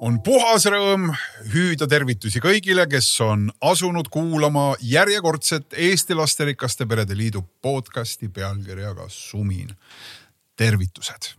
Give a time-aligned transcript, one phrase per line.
[0.00, 1.10] on puhas rõõm
[1.52, 9.76] hüüda tervitusi kõigile, kes on asunud kuulama järjekordset Eesti Lasterikaste Perede Liidu podcasti pealkirjaga Sumin.
[10.56, 11.34] tervitused.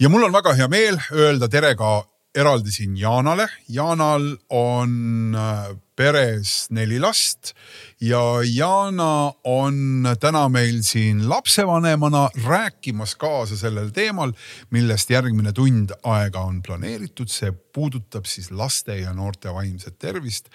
[0.00, 3.48] ja mul on väga hea meel öelda tere ka eraldi siin Jaanale.
[3.68, 7.52] Jaanal on äh, peres neli last
[8.00, 14.32] ja Jana on täna meil siin lapsevanemana rääkimas kaasa sellel teemal,
[14.70, 17.28] millest järgmine tund aega on planeeritud.
[17.28, 20.48] see puudutab siis laste ja noorte vaimset tervist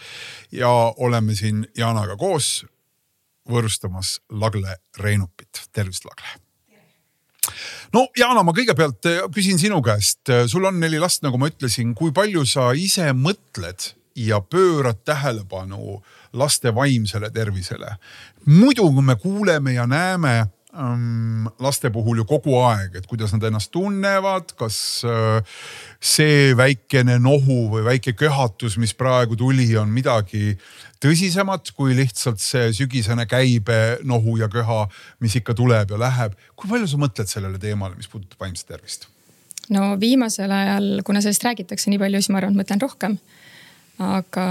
[0.51, 2.65] ja oleme siin Janaga koos
[3.49, 5.67] võõrustamas Lagle Reinupit.
[5.71, 6.45] tervist, Lagle
[7.95, 11.49] no Jana, ma kõigepealt eh, küsin sinu käest, eh, sul on neli last, nagu ma
[11.51, 16.01] ütlesin, kui palju sa ise mõtled ja pöörad tähelepanu
[16.35, 17.95] laste vaimsele tervisele?
[18.45, 20.33] muidu, kui me kuuleme ja näeme
[20.75, 25.55] ähm, laste puhul ju kogu aeg, et kuidas nad ennast tunnevad, kas äh,
[25.99, 30.53] see väikene nohu või väike köhatus, mis praegu tuli, on midagi
[31.05, 34.85] tõsisemat kui lihtsalt see sügisene käibenohu ja köha,
[35.23, 36.37] mis ikka tuleb ja läheb.
[36.55, 39.09] kui palju sa mõtled sellele teemale, mis puudutab vaimset tervist?
[39.69, 43.19] no viimasel ajal, kuna sellest räägitakse nii palju, siis ma arvan, et mõtlen rohkem
[43.99, 44.45] aga,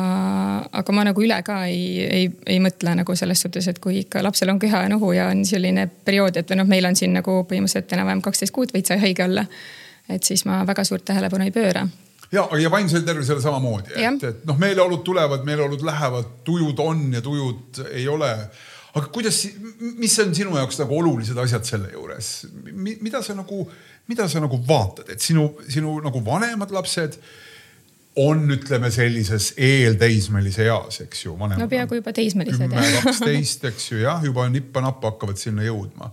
[0.73, 4.23] aga ma nagu üle ka ei, ei, ei mõtle nagu selles suhtes, et kui ikka
[4.25, 7.43] lapsel on köha ja nohu ja on selline periood, et noh, meil on siin nagu
[7.49, 9.47] põhimõtteliselt enam-vähem kaksteist kuud võid sa haige olla.
[10.09, 11.87] et siis ma väga suurt tähelepanu ei pööra
[12.33, 17.23] ja, ja vaimsele tervisele samamoodi, et, et noh, meeleolud tulevad, meeleolud lähevad, tujud on ja
[17.25, 18.31] tujud ei ole.
[18.95, 19.41] aga kuidas,
[19.99, 22.35] mis on sinu jaoks nagu olulised asjad selle juures,
[22.75, 23.65] mida sa nagu,
[24.09, 27.19] mida sa nagu vaatad, et sinu, sinu nagu vanemad lapsed
[28.17, 31.35] on, ütleme sellises eelteismelise eas, eks ju.
[31.35, 32.63] no peaaegu juba teismelised.
[32.63, 36.13] kümme, kaksteist, eks ju, jah, juba nippa-nappa hakkavad sinna jõudma.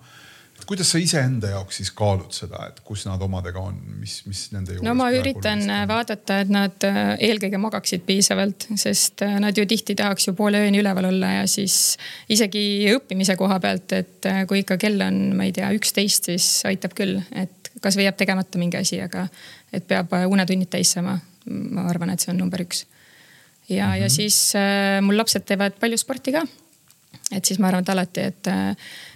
[0.72, 4.78] Kuidas sa iseenda jaoks siis kaalud seda, et kus nad omadega on, mis, mis nende
[4.78, 4.88] juures?
[4.88, 7.00] no ma üritan vaadata, et nad äh,
[7.30, 11.48] eelkõige magaksid piisavalt, sest äh, nad ju tihti tahaks ju poole ööni üleval olla ja
[11.52, 11.98] siis
[12.32, 12.64] isegi
[12.96, 16.96] õppimise koha pealt, et äh, kui ikka kell on, ma ei tea, üksteist, siis aitab
[16.98, 19.28] küll, et kasvõi jääb tegemata mingi asi, aga
[19.74, 22.86] et peab unetunnid täis saama ma arvan, et see on number üks.
[23.70, 23.96] ja mm, -hmm.
[23.96, 24.10] ja mhm.
[24.10, 26.46] siis äh, mul lapsed teevad palju sporti ka.
[27.32, 28.52] Et siis ma arvan, et alati, et,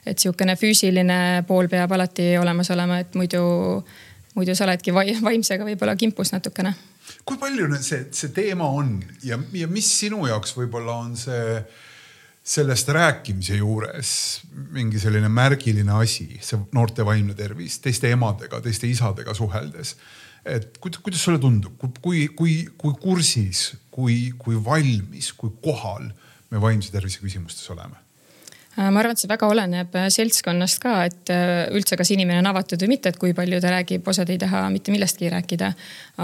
[0.06, 3.46] et sihukene füüsiline pool peab alati olemas olema, et muidu,
[4.36, 6.76] muidu sa oledki vaimsega võib-olla kimpus natukene.
[7.26, 11.60] kui palju see, see teema on ja, ja mis sinu jaoks võib-olla on see
[12.46, 14.12] sellest rääkimise juures
[14.74, 19.96] mingi selline märgiline asi, see noorte vaimne tervis teiste emadega, teiste isadega suheldes
[20.46, 26.12] et kuidas, kuidas sulle tundub, kui, kui, kui kursis, kui, kui valmis, kui kohal
[26.52, 28.05] me vaimse tervise küsimustes oleme?
[28.78, 32.42] Äh, ma arvan, et see väga oleneb äh, seltskonnast ka, et äh, üldse, kas inimene
[32.42, 35.72] on avatud või mitte, et kui palju ta räägib, osad ei taha mitte millestki rääkida.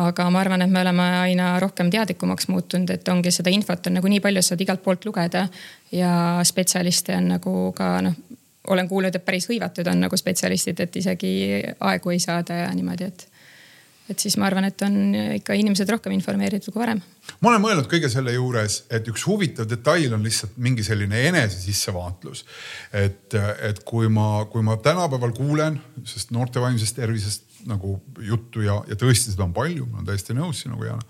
[0.01, 3.95] aga ma arvan, et me oleme aina rohkem teadlikumaks muutunud, et ongi seda infot on
[3.99, 5.47] nagu nii palju, saad igalt poolt lugeda.
[5.91, 6.11] ja
[6.43, 8.19] spetsialiste on nagu ka noh,
[8.67, 11.33] olen kuulnud, et päris hõivatud on nagu spetsialistid, et isegi
[11.79, 13.30] aegu ei saada ja niimoodi, et
[14.09, 14.95] et siis ma arvan, et on
[15.37, 17.01] ikka inimesed rohkem informeeritud kui varem.
[17.39, 21.61] ma olen mõelnud kõige selle juures, et üks huvitav detail on lihtsalt mingi selline enese
[21.61, 22.45] sissevaatlus.
[22.93, 23.37] et,
[23.69, 28.97] et kui ma, kui ma tänapäeval kuulen, sest noorte vaimsest tervisest nagu juttu ja, ja
[28.97, 31.05] tõesti seda on palju, ma olen täiesti nõus sinuga, Jana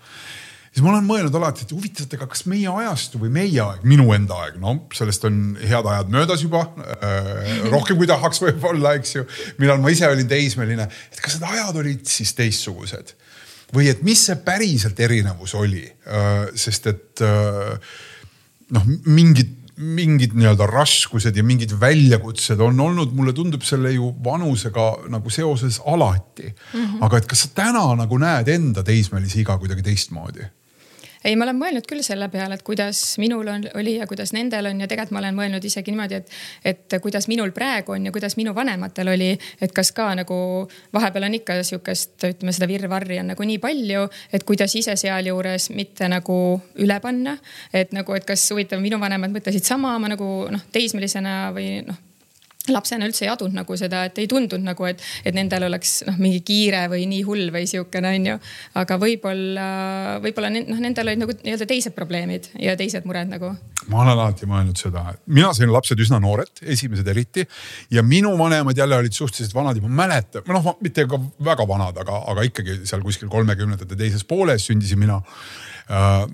[0.72, 3.84] siis ma olen mõelnud alati, et huvitav, et aga kas meie ajastu või meie aeg,
[3.88, 6.64] minu enda aeg, no sellest on head ajad möödas juba
[6.96, 7.66] äh,.
[7.72, 9.26] rohkem kui tahaks võib-olla, eks ju,
[9.60, 13.16] millal ma ise olin teismeline, et kas need ajad olid siis teistsugused
[13.72, 17.92] või et mis see päriselt erinevus oli äh,, sest et äh,
[18.72, 24.88] noh, mingid mingid nii-öelda raskused ja mingid väljakutsed on olnud, mulle tundub selle ju vanusega
[25.10, 26.80] nagu seoses alati mm.
[26.80, 27.04] -hmm.
[27.04, 30.44] aga et kas sa täna nagu näed enda teismelise iga kuidagi teistmoodi?
[31.24, 34.70] Ei, ma olen mõelnud küll selle peale, et kuidas minul on, oli ja kuidas nendel
[34.70, 36.36] on ja tegelikult ma olen mõelnud isegi niimoodi, et,
[36.72, 39.32] et kuidas minul praegu on ja kuidas minu vanematel oli.
[39.60, 40.36] et kas ka nagu
[40.94, 45.70] vahepeal on ikka sihukest, ütleme seda virvarri on nagu nii palju, et kuidas ise sealjuures
[45.76, 46.38] mitte nagu
[46.82, 47.36] üle panna.
[47.72, 52.11] et nagu, et kas huvitav, minu vanemad mõtlesid sama, ma nagu noh, teismelisena või noh
[52.70, 56.18] lapsena üldse ei adunud nagu seda, et ei tundunud nagu, et, et nendel oleks noh,
[56.22, 58.36] mingi kiire või nii hull või siukene onju.
[58.78, 59.66] aga võib-olla,
[60.22, 63.50] võib-olla noh, nendel olid nagu nii-öelda teised probleemid ja teised mured nagu.
[63.90, 67.46] ma olen alati mõelnud seda, mina sain lapsed üsna noored, esimesed eriti.
[67.90, 71.98] ja minu vanemad jälle olid suhteliselt vanad ja ma mäletan, noh mitte ka väga vanad,
[71.98, 75.18] aga, aga ikkagi seal kuskil kolmekümnendate teises pooles sündisin mina.
[75.90, 76.26] Äh,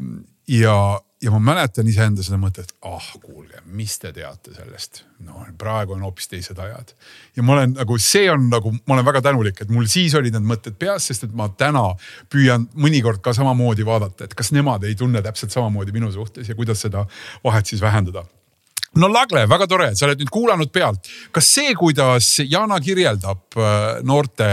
[0.48, 0.74] ja
[1.22, 5.02] ja ma mäletan iseenda seda mõtet, ah kuulge, mis te teate sellest.
[5.26, 6.94] no praegu on hoopis teised ajad.
[7.36, 10.36] ja ma olen nagu, see on nagu, ma olen väga tänulik, et mul siis olid
[10.36, 11.84] need mõtted peas, sest et ma täna
[12.30, 16.58] püüan mõnikord ka samamoodi vaadata, et kas nemad ei tunne täpselt samamoodi minu suhtes ja
[16.58, 17.06] kuidas seda
[17.44, 18.24] vahet siis vähendada
[18.96, 21.08] no Lagle, väga tore, sa oled nüüd kuulanud pealt.
[21.34, 24.48] kas see, kuidas Jana kirjeldab äh, noorte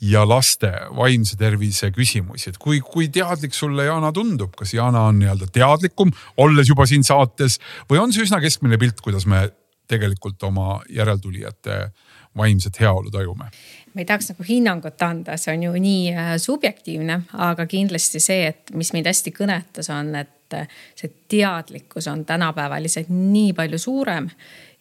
[0.00, 5.20] ja laste vaimse tervise küsimusi, et kui, kui teadlik sulle Jana tundub, kas Jana on
[5.20, 7.58] nii-öelda teadlikum, olles juba siin saates
[7.90, 9.48] või on see üsna keskmine pilt, kuidas me
[9.88, 11.88] tegelikult oma järeltulijate
[12.36, 13.50] vaimset heaolu tajume?
[13.94, 18.50] ma ei tahaks nagu hinnangut anda, see on ju nii äh, subjektiivne, aga kindlasti see,
[18.52, 20.34] et mis mind hästi kõnetas, on, et
[20.96, 24.30] see teadlikkus on tänapäeval lihtsalt nii palju suurem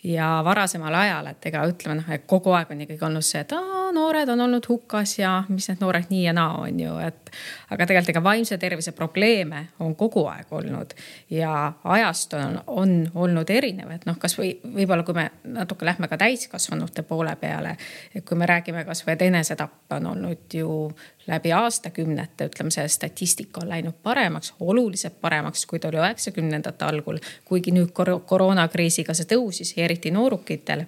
[0.03, 3.53] ja varasemal ajal, et ega ütleme noh, et kogu aeg on ikkagi olnud see, et
[3.57, 7.31] aa, noored on olnud hukas ja mis need noored nii ja naa on ju, et.
[7.73, 10.93] aga tegelikult ega vaimse tervise probleeme on kogu aeg olnud
[11.33, 15.27] ja ajast on, on olnud erinev, et noh, kasvõi võib-olla kui me
[15.57, 17.77] natuke lähme ka täiskasvanute poole peale.
[18.15, 20.91] et kui me räägime kasvõi, et enesetapp on olnud ju
[21.27, 27.19] läbi aastakümnete, ütleme, see statistika on läinud paremaks, oluliselt paremaks, kui ta oli üheksakümnendate algul.
[27.45, 27.91] kuigi nüüd
[28.25, 30.85] koroonakriisiga see tõusis, eriti noorukitel.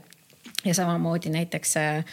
[0.65, 2.05] ja samamoodi näiteks äh,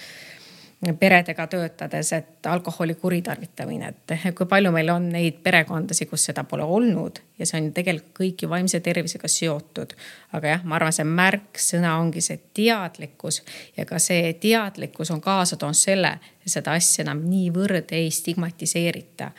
[1.01, 6.63] peredega töötades, et alkoholi kuritarvitamine, et kui palju meil on neid perekondasid, kus seda pole
[6.63, 9.95] olnud ja see on tegelikult kõik ju vaimse tervisega seotud.
[10.37, 13.43] aga jah, ma arvan, see märksõna ongi see teadlikkus
[13.77, 19.31] ja ka see teadlikkus on kaasa toonud selle, seda asja enam niivõrd ei stigmatiseerita.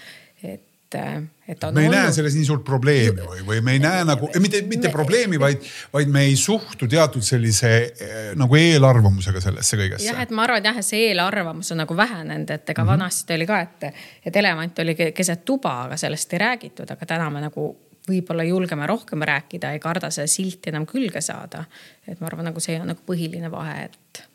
[0.96, 1.74] Et et, et on.
[1.74, 1.98] me ei olnud...
[1.98, 4.94] näe selles nii suurt probleemi või, või me ei näe nagu, mitte, mitte me...
[4.94, 5.64] probleemi, vaid,
[5.94, 10.10] vaid me ei suhtu teatud sellise eh, nagu eelarvamusega sellesse kõigesse.
[10.10, 12.92] jah, et ma arvan jah, et see eelarvamus on nagu vähenenud, et ega mm -hmm.
[12.94, 13.90] vanasti oli ka, et,
[14.26, 17.70] et elevant oli keset tuba, aga sellest ei räägitud, aga täna me nagu
[18.08, 21.66] võib-olla julgeme rohkem rääkida, ei karda seda silti enam külge saada.
[22.08, 24.27] et ma arvan, nagu see on nagu põhiline vahe, et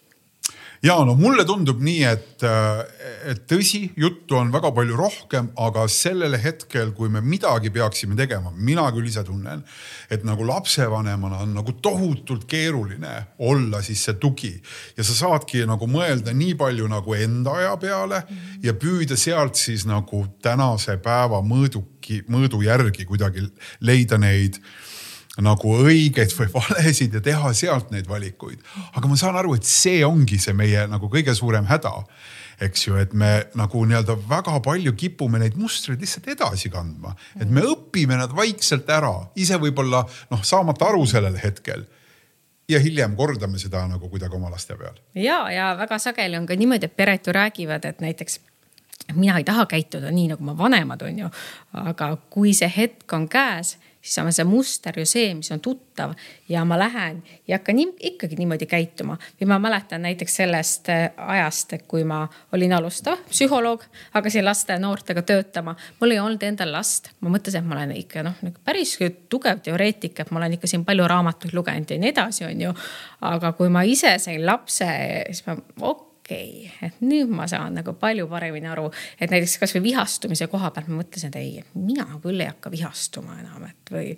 [0.83, 2.45] ja no mulle tundub nii, et,
[3.31, 8.51] et tõsi, juttu on väga palju rohkem, aga sellel hetkel, kui me midagi peaksime tegema,
[8.57, 9.63] mina küll ise tunnen,
[10.11, 13.15] et nagu lapsevanemana on nagu tohutult keeruline
[13.47, 14.53] olla siis see tugi.
[14.99, 18.25] Ja sa saadki nagu mõelda nii palju nagu enda aja peale
[18.63, 23.47] ja püüda sealt siis nagu tänase päeva mõõduki, mõõdu järgi kuidagi
[23.87, 24.59] leida neid
[25.41, 28.61] nagu õigeid või valesid ja teha sealt neid valikuid.
[28.93, 31.93] aga ma saan aru, et see ongi see meie nagu kõige suurem häda.
[32.63, 37.49] eks ju, et me nagu nii-öelda väga palju kipume neid mustreid lihtsalt edasi kandma, et
[37.51, 41.87] me õpime nad vaikselt ära, ise võib-olla noh, saamata aru sellel hetkel
[42.69, 45.01] ja hiljem kordame seda nagu kuidagi oma laste peal.
[45.15, 48.39] ja, ja väga sageli on ka niimoodi, et pered ju räägivad, et näiteks
[49.15, 51.31] mina ei taha käituda nii nagu mu vanemad on ju,
[51.73, 56.15] aga kui see hetk on käes siis on see muster ju see, mis on tuttav
[56.49, 59.17] ja ma lähen ja hakkan nii, ikkagi niimoodi käituma.
[59.41, 64.79] või ma mäletan näiteks sellest äh, ajast, kui ma olin alustav psühholoog, hakkasin laste ja
[64.83, 65.77] noortega töötama.
[66.01, 68.99] mul ei olnud endal last, ma mõtlesin, et ma olen ikka noh, nagu päris
[69.29, 72.75] tugev teoreetik, et ma olen ikka siin palju raamatuid lugenud ja nii edasi, on ju.
[73.21, 74.89] aga kui ma ise sain lapse,
[75.31, 78.89] siis ma okei okei okay., et nüüd ma saan nagu palju paremini aru,
[79.21, 83.39] et näiteks kasvõi vihastumise koha pealt ma mõtlesin, et ei, mina küll ei hakka vihastuma
[83.41, 84.15] enam, et või.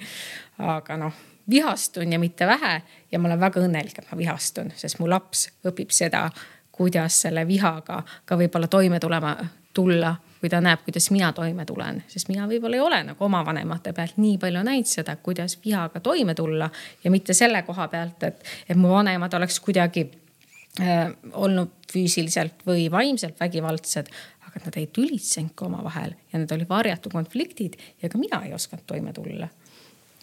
[0.59, 2.75] aga noh, vihastun ja mitte vähe
[3.13, 6.29] ja ma olen väga õnnelik, et ma vihastun, sest mu laps õpib seda,
[6.75, 9.37] kuidas selle vihaga ka võib-olla toime tulema,
[9.75, 13.39] tulla kui ta näeb, kuidas mina toime tulen, sest mina võib-olla ei ole nagu oma
[13.47, 16.69] vanemate pealt nii palju näinud seda, kuidas vihaga toime tulla
[17.05, 20.05] ja mitte selle koha pealt, et, et mu vanemad oleks kuidagi
[21.33, 24.09] olnud füüsiliselt või vaimselt vägivaldsed,
[24.49, 28.83] aga nad ei tülitsenudki omavahel ja need olid varjatud konfliktid ja ka mina ei osanud
[28.87, 29.49] toime tulla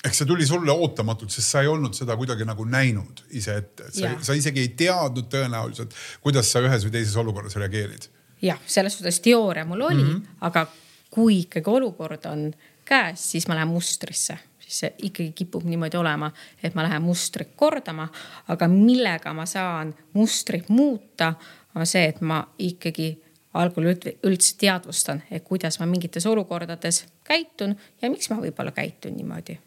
[0.01, 3.87] ehk see tuli sulle ootamatult, sest sa ei olnud seda kuidagi nagu näinud ise ette,
[3.87, 5.93] et sa, sa isegi ei teadnud tõenäoliselt,
[6.23, 8.07] kuidas sa ühes või teises olukorras reageerid.
[8.41, 10.37] jah, selles suhtes teooria mul oli mm, -hmm.
[10.49, 10.65] aga
[11.11, 12.49] kui ikkagi olukord on
[12.85, 14.39] käes, siis ma lähen mustrisse
[14.71, 16.31] siis ikkagi kipub niimoodi olema,
[16.63, 18.07] et ma lähen mustrit kordama.
[18.47, 21.33] aga millega ma saan mustrit muuta,
[21.75, 23.11] on see, et ma ikkagi
[23.53, 29.59] algul üldse teadvustan, et kuidas ma mingites olukordades käitun ja miks ma võib-olla käitun niimoodi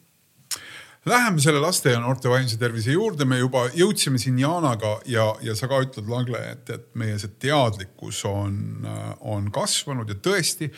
[1.04, 5.52] Läheme selle laste ja noorte vaimse tervise juurde, me juba jõudsime siin Jaanaga ja, ja
[5.56, 8.86] sa ka ütled, Lagle, et, et meie see teadlikkus on,
[9.20, 10.70] on kasvanud ja tõesti,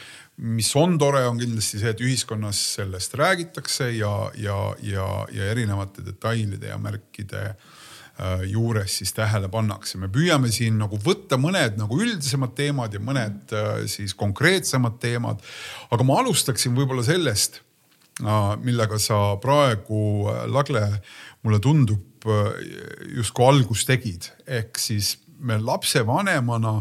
[0.42, 4.10] mis on tore, on kindlasti see, et ühiskonnas sellest räägitakse ja,
[4.42, 9.94] ja, ja, ja erinevate detailide ja märkide äh, juures siis tähele pannakse.
[10.02, 15.38] me püüame siin nagu võtta mõned nagu üldisemad teemad ja mõned äh, siis konkreetsemad teemad.
[15.86, 17.62] aga ma alustaksin võib-olla sellest
[18.62, 20.86] millega sa praegu, Lagle,
[21.44, 22.26] mulle tundub
[23.16, 26.72] justkui algust tegid, ehk siis me lapsevanemana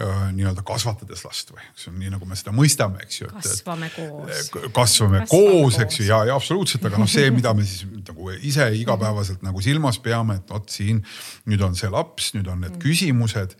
[0.00, 3.30] äh, nii-öelda kasvatades last või, see on nii, nagu me seda mõistame, eks ju.
[3.32, 4.50] kasvame koos.
[4.52, 8.32] kasvame, kasvame koos, eks ju, ja, ja absoluutselt, aga noh, see, mida me siis nagu
[8.38, 11.02] ise igapäevaselt nagu silmas peame, et vot siin
[11.48, 12.84] nüüd on see laps, nüüd on need mm.
[12.84, 13.56] küsimused.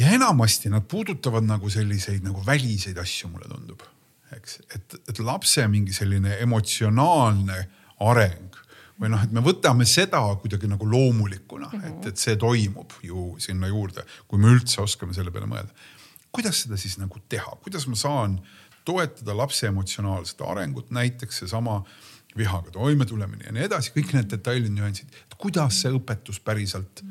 [0.00, 3.86] ja enamasti nad puudutavad nagu selliseid nagu väliseid asju, mulle tundub
[4.36, 7.58] eks, et, et lapse mingi selline emotsionaalne
[8.06, 8.60] areng
[9.00, 12.00] või noh, et me võtame seda kuidagi nagu loomulikuna mm, -hmm.
[12.00, 15.72] et, et see toimub ju sinna juurde, kui me üldse oskame selle peale mõelda.
[16.32, 18.40] kuidas seda siis nagu teha, kuidas ma saan
[18.84, 21.82] toetada lapse emotsionaalset arengut, näiteks seesama
[22.36, 27.02] vihaga toimetulemine ja nii edasi, kõik need detailid, nüansid, et kuidas see õpetus päriselt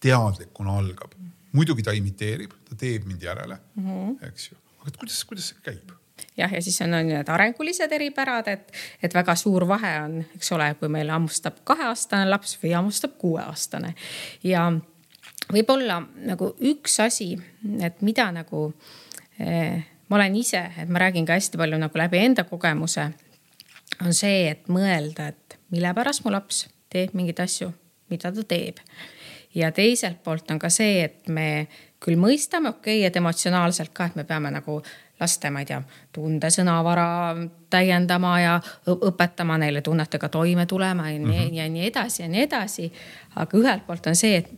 [0.00, 1.14] teadlikuna algab.
[1.52, 4.28] muidugi ta imiteerib, ta teeb mind järele mm, -hmm.
[4.28, 5.92] eks ju, aga kuidas, kuidas see käib?
[6.36, 10.52] Jah, ja siis on, on need arengulised eripärad, et, et väga suur vahe on, eks
[10.56, 13.94] ole, kui meil hammustab kaheaastane laps või hammustab kuueaastane
[14.44, 14.68] ja
[15.52, 17.32] võib-olla nagu üks asi,
[17.82, 18.68] et mida nagu
[19.40, 23.10] eh, ma olen ise, et ma räägin ka hästi palju nagu läbi enda kogemuse,
[24.04, 27.72] on see, et mõelda, et mille pärast mu laps teeb mingeid asju,
[28.12, 28.82] mida ta teeb.
[29.56, 31.66] ja teiselt poolt on ka see, et me
[32.02, 34.82] küll mõistame, okei okay,, et emotsionaalselt ka, et me peame nagu
[35.20, 35.82] laste, ma ei tea,
[36.12, 37.08] tundesõnavara
[37.70, 38.56] täiendama ja
[38.92, 41.54] õpetama neile tunnetega toime tulema ja nii, mm -hmm.
[41.54, 42.92] ja nii edasi ja nii edasi.
[43.36, 44.50] aga ühelt poolt on see, et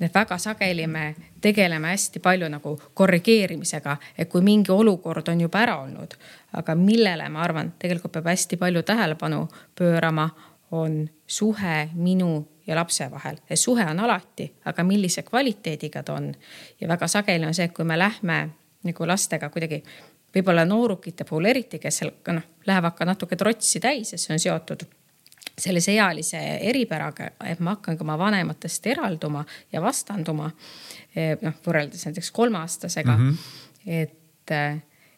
[0.00, 5.58] et väga sageli me tegeleme hästi palju nagu korrigeerimisega, et kui mingi olukord on juba
[5.58, 6.14] ära olnud,
[6.52, 10.30] aga millele ma arvan, tegelikult peab hästi palju tähelepanu pöörama,
[10.70, 13.36] on suhe minu ja lapse vahel.
[13.54, 16.34] suhe on alati, aga millise kvaliteediga ta on.
[16.80, 18.50] ja väga sageli on see, et kui me lähme
[18.84, 19.82] nagu lastega kuidagi,
[20.34, 24.42] võib-olla noorukite puhul eriti, kes seal noh, lähevad ka natuke trotsi täis ja see on
[24.42, 24.86] seotud
[25.60, 26.38] sellise ealise
[26.70, 30.50] eripäraga, et ma hakkangi oma vanematest eralduma ja vastanduma.
[31.14, 33.28] Eh, noh, võrreldes näiteks kolmeaastasega mm.
[33.28, 34.00] -hmm.
[34.00, 34.52] et,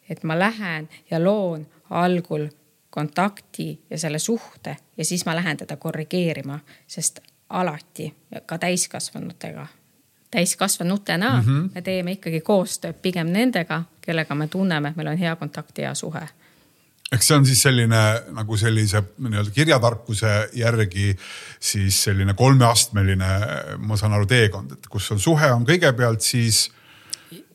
[0.09, 2.47] et ma lähen ja loon algul
[2.89, 8.13] kontakti ja selle suhte ja siis ma lähen teda korrigeerima, sest alati
[8.45, 9.67] ka täiskasvanutega
[10.33, 11.69] täiskasvanutena mm -hmm.
[11.75, 15.93] me teeme ikkagi koostööd pigem nendega, kellega me tunneme, et meil on hea kontakt, hea
[15.95, 16.27] suhe
[17.13, 18.01] eks see on siis selline
[18.33, 21.11] nagu sellise nii-öelda kirjatarkuse järgi
[21.59, 23.31] siis selline kolmeastmeline,
[23.77, 26.65] ma saan aru, teekond, et kus on suhe on kõigepealt, siis.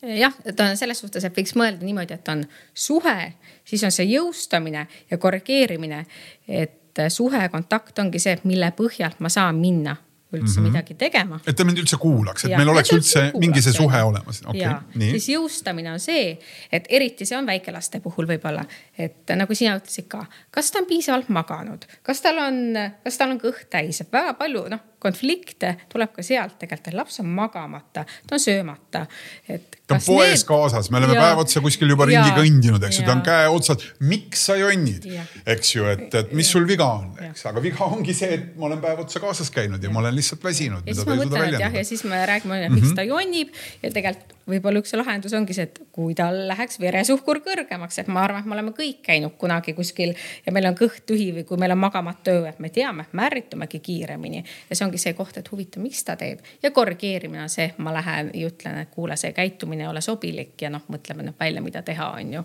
[0.02, 2.44] jah, et on selles suhtes, et võiks mõelda niimoodi, et on
[2.74, 3.32] suhe,
[3.64, 6.04] siis on see jõustamine ja korrigeerimine.
[6.48, 9.96] et suhe, kontakt ongi see, mille põhjalt ma saan minna
[10.32, 10.68] üldse mm -hmm.
[10.68, 11.40] midagi tegema.
[11.46, 14.42] et ta mind üldse kuulaks, et ja, meil oleks üldse kuulaks, mingi see suhe olemas
[14.46, 14.74] okay,.
[14.98, 16.38] siis jõustamine on see,
[16.72, 18.64] et eriti see on väikelaste puhul võib-olla,
[18.98, 22.60] et nagu sina ütlesid ka, kas ta on piisavalt maganud, kas tal on,
[23.04, 26.96] kas tal on kõht täis, et väga palju noh konflikte tuleb ka sealt tegelikult, et
[26.98, 29.04] laps on magamata, ta on söömata,
[29.48, 29.78] et.
[29.86, 30.46] ta on poes need...
[30.48, 33.50] kaasas, me oleme ja, päev otsa kuskil juba ringi kõndinud, eks ju, ta on käe
[33.52, 33.84] otsas.
[34.00, 35.06] miks sa jonnid,
[35.46, 38.70] eks ju, et, et mis sul viga on, eks, aga viga ongi see, et ma
[38.70, 40.82] olen päev otsa kaasas käinud ja, ja ma olen lihtsalt väsinud.
[40.86, 42.98] ja siis ma mõtlen, et jah, ja siis me räägime, miks mm -hmm.
[42.98, 48.00] ta jonnib ja tegelikult võib-olla üks lahendus ongi see, et kui tal läheks veresuhkur kõrgemaks,
[48.02, 50.14] et ma arvan, et me oleme kõik käinud kunagi kuskil
[50.46, 53.26] ja meil on kõht tühi või kui meil on magamata öö, et me teame, me
[53.28, 54.44] ärritumegi kiiremini.
[54.70, 57.94] ja see ongi see koht, et huvitav, miks ta teeb ja korrigeerimine on see, ma
[57.94, 61.64] lähen ja ütlen, et kuule, see käitumine ei ole sobilik ja noh, mõtleme nüüd välja,
[61.64, 62.44] mida teha, on ju.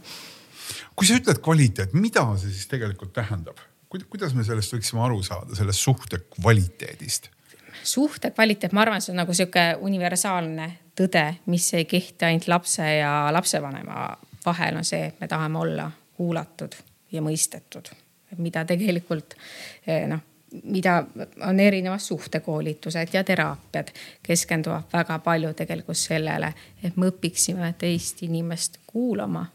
[0.96, 3.62] kui sa ütled kvaliteet, mida see siis tegelikult tähendab?
[3.94, 7.30] kuidas me sellest võiksime aru saada, sellest suhte kvaliteedist?
[7.84, 12.88] Suhte kvaliteet, ma arvan, see on nagu sihuke universaalne tõde, mis ei kehti ainult lapse
[12.96, 14.08] ja lapsevanema
[14.46, 16.76] vahel, on see, et me tahame olla kuulatud
[17.12, 17.92] ja mõistetud.
[18.38, 19.36] mida tegelikult
[19.88, 20.20] eh, noh,
[20.64, 21.04] mida
[21.42, 23.88] on erinevad suhtekoolitused ja teraapiad
[24.24, 29.46] keskenduvad väga palju tegelikult sellele, et me õpiksime teist inimest kuulama.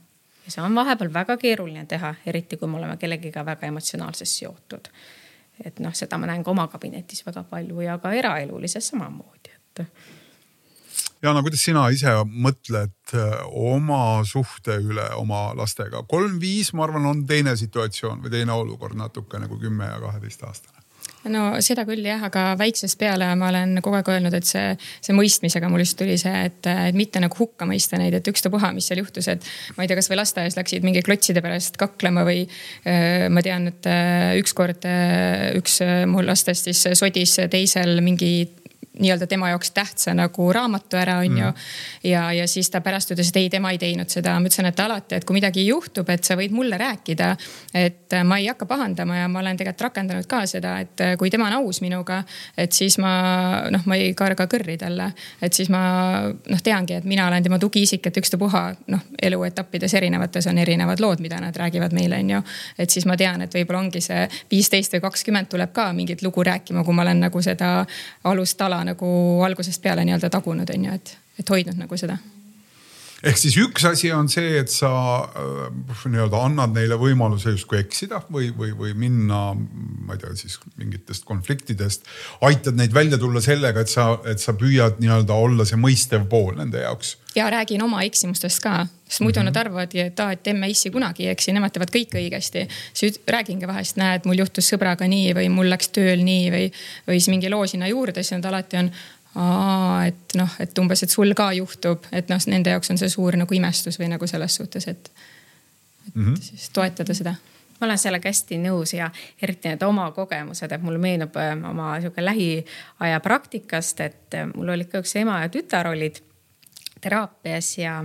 [0.44, 4.88] ja see on vahepeal väga keeruline teha, eriti kui me oleme kellegiga väga emotsionaalselt seotud.
[5.64, 9.84] Et noh, seda ma näen ka oma kabinetis väga palju ja ka eraelulises samamoodi, et
[11.22, 16.04] Jana, kuidas sina ise mõtled äh, oma suhte üle oma lastega?
[16.06, 20.77] kolm-viis, ma arvan, on teine situatsioon või teine olukord natuke nagu kümme ja kaheteistaastane
[21.32, 24.72] no seda küll jah, aga väiksest peale ma olen kogu aeg öelnud, et see,
[25.04, 28.72] see mõistmisega mul just tuli see, et, et mitte nagu hukka mõista neid, et ükstapuha,
[28.76, 29.44] mis seal juhtus, et.
[29.76, 33.88] ma ei tea, kasvõi lasteaias läksid mingi klotside pärast kaklema või äh, ma tean, et
[33.90, 35.80] äh, ükskord äh, üks
[36.10, 38.32] mu lastest siis sodis teisel mingi
[38.98, 41.54] nii-öelda tema jaoks tähtsa nagu raamatu ära, on ju mm..
[42.04, 44.34] ja, ja siis ta pärast ütles, et ei, tema ei teinud seda.
[44.40, 47.28] ma ütlesin, et alati, et kui midagi juhtub, et sa võid mulle rääkida.
[47.74, 51.46] et ma ei hakka pahandama ja ma olen tegelikult rakendanud ka seda, et kui tema
[51.46, 52.22] on aus minuga,
[52.56, 53.12] et siis ma
[53.70, 55.12] noh, ma ei karga kõrri talle.
[55.42, 55.82] et siis ma
[56.26, 58.64] noh, teangi, et mina olen tema tugiisik, et ükstapuha
[58.94, 62.42] noh, eluetappides erinevates on erinevad lood, mida nad räägivad meile, on ju.
[62.78, 66.42] et siis ma tean, et võib-olla ongi see viisteist või kakskümmend tuleb ka mingit lugu
[66.42, 67.86] rääkima, kui ma olen nagu seda
[68.24, 69.12] alustala nagu
[69.46, 72.18] algusest peale nii-öelda tagunud, on ju, et, et hoidnud nagu seda
[73.26, 74.90] ehk siis üks asi on see, et sa
[75.26, 80.58] äh, nii-öelda annad neile võimaluse justkui eksida või, või, või minna, ma ei tea, siis
[80.78, 82.06] mingitest konfliktidest.
[82.46, 86.54] aitad neid välja tulla sellega, et sa, et sa püüad nii-öelda olla see mõistev pool
[86.60, 87.16] nende jaoks.
[87.34, 89.50] ja räägin oma eksimustest ka, sest muidu mm -hmm.
[89.50, 92.68] nad arvavadki, et aa, et emme issi kunagi ei eksi, nemad teevad kõike õigesti.
[92.94, 96.72] siis räägingi vahest, näed, mul juhtus sõbraga nii või mul läks tööl nii või,
[97.08, 98.90] või siis mingi loo sinna juurde, siis nad alati on
[99.38, 103.12] aa, et noh, et umbes, et sul ka juhtub, et noh, nende jaoks on see
[103.12, 105.10] suur nagu imestus või nagu selles suhtes, et,
[106.08, 106.42] et mm -hmm.
[106.50, 107.36] siis toetada seda
[107.78, 109.10] ma olen sellega hästi nõus ja
[109.42, 114.74] eriti need oma kogemused, et mulle meenub ähm, oma sihuke lähiaja praktikast, et äh, mul
[114.74, 116.18] oli ka üks ema ja tütar olid
[117.00, 118.04] teraapias ja,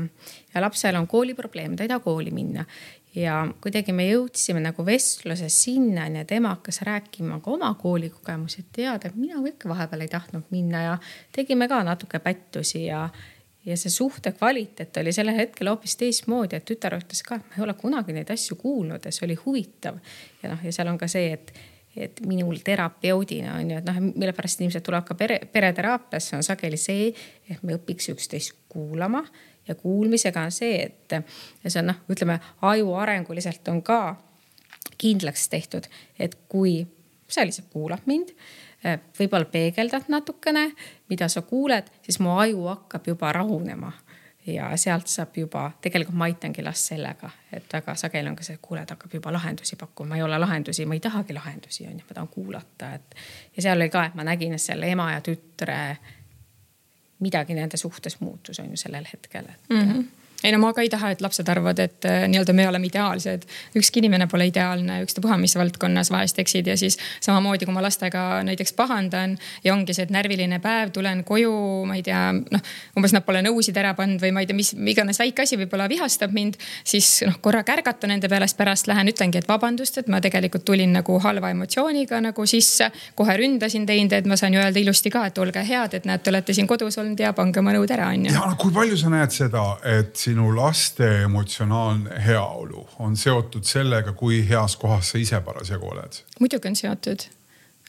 [0.54, 2.66] ja lapsel on kooliprobleem, ta ei taha kooli minna
[3.16, 8.72] ja kuidagi me jõudsime nagu vestluses sinnani, et ema hakkas rääkima ka oma koolikogemusi, et
[8.80, 10.96] tead, et mina ikka vahepeal ei tahtnud minna ja
[11.36, 13.04] tegime ka natuke pättusi ja,
[13.66, 17.60] ja see suhte kvaliteet oli sellel hetkel hoopis teistmoodi, et tütar ütles ka, et ma
[17.60, 20.02] ei ole kunagi neid asju kuulnud ja see oli huvitav.
[20.42, 21.54] ja noh, ja seal on ka see, et,
[21.96, 26.46] et minul terapeudina on ju, et noh, mille pärast inimesed tulevad ka pere, pereteraapiasse on
[26.46, 27.12] sageli see,
[27.50, 29.22] et me õpiks üksteist kuulama
[29.68, 31.16] ja kuulmisega on see, et
[31.68, 34.16] see on noh, ütleme aju arenguliselt on ka
[34.98, 35.88] kindlaks tehtud,
[36.20, 36.84] et kui
[37.28, 38.34] sa lihtsalt kuulad mind,
[39.20, 40.72] võib-olla peegeldad natukene,
[41.10, 43.94] mida sa kuuled, siis mu aju hakkab juba rahunema
[44.48, 48.58] ja sealt saab juba, tegelikult ma aitangi last sellega, et väga sageli on ka see,
[48.60, 52.00] et kuule, ta hakkab juba lahendusi pakkuma, ei ole lahendusi, ma ei tahagi lahendusi, on
[52.00, 53.16] ju, ma tahan kuulata, et.
[53.56, 55.80] ja seal oli ka, et ma nägin, et selle ema ja tütre
[57.24, 59.88] midagi nende suhtes muutus, on ju sellel hetkel, et mm.
[59.92, 62.88] -hmm ei no ma ka ei taha, et lapsed arvavad, et äh, nii-öelda me oleme
[62.88, 63.48] ideaalsed.
[63.80, 68.44] ükski inimene pole ideaalne, ükstapuha mis valdkonnas vahest eksid ja siis samamoodi, kui ma lastega
[68.44, 71.54] näiteks pahandan ja ongi see, et närviline päev, tulen koju,
[71.88, 72.64] ma ei tea, noh
[72.98, 75.88] umbes nad pole nõusid ära pannud või ma ei tea, mis iganes väike asi võib-olla
[75.92, 80.22] vihastab mind, siis noh, korra kärgata nende pealest, pärast lähen ütlengi, et vabandust, et ma
[80.24, 82.92] tegelikult tulin nagu halva emotsiooniga nagu sisse.
[83.16, 86.24] kohe ründasin teid, et ma saan ju öelda ilusti ka, et olge head, et näed,
[86.24, 88.34] te olete siin kodus olnud ja pange oma nõud ära, on ju.
[88.34, 89.66] ja kui palju sa näed seda,
[89.98, 95.92] et siin sinu laste emotsionaalne heaolu on seotud sellega, kui heas kohas sa ise parasjagu
[95.94, 96.22] oled?
[96.40, 97.28] muidugi on seotud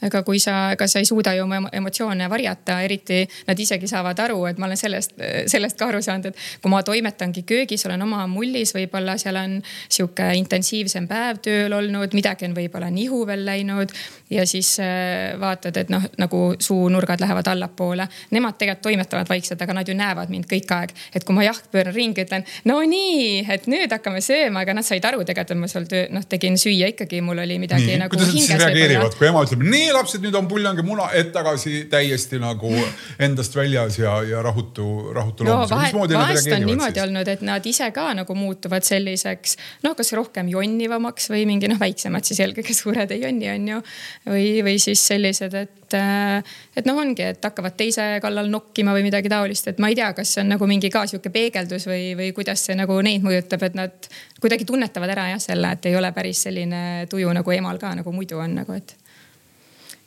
[0.03, 4.19] ega kui sa, ega sa ei suuda ju oma emotsioone varjata, eriti nad isegi saavad
[4.27, 5.15] aru, et ma olen sellest,
[5.51, 9.57] sellest ka aru saanud, et kui ma toimetangi köögis, olen oma mullis, võib-olla seal on
[9.89, 13.95] sihuke intensiivsem päev tööl olnud, midagi on võib-olla nihu veel läinud
[14.35, 18.09] ja siis äh, vaatad, et noh, nagu suunurgad lähevad allapoole.
[18.35, 21.59] Nemad tegelikult toimetavad vaikselt, aga nad ju näevad mind kõik aeg, et kui ma jah
[21.73, 25.63] pööran ringi, ütlen no nii, et nüüd hakkame sööma, aga nad said aru tegelikult, et
[25.63, 29.19] ma seal töö, noh tegin süüa ikkagi, mul oli midagi nii, nagu hinges.
[29.19, 32.71] kui ema ütleb nii lapsed, nüüd on puljangi muna, et tagasi täiesti nagu
[33.23, 35.61] endast väljas ja, ja rahutu, rahutu no,.
[35.69, 37.03] vahest on niimoodi siis?
[37.05, 41.81] olnud, et nad ise ka nagu muutuvad selliseks noh, kas rohkem jonnivamaks või mingi noh,
[41.81, 43.81] väiksemad siis eelkõige suured ei jonni, on ju.
[44.31, 45.99] või, või siis sellised, et,
[46.77, 50.13] et noh, ongi, et hakkavad teise kallal nokkima või midagi taolist, et ma ei tea,
[50.17, 53.69] kas see on nagu mingi ka sihuke peegeldus või, või kuidas see nagu neid mõjutab,
[53.69, 57.81] et nad kuidagi tunnetavad ära jah selle, et ei ole päris selline tuju nagu emal
[57.81, 58.97] ka nagu muidu on nagu, et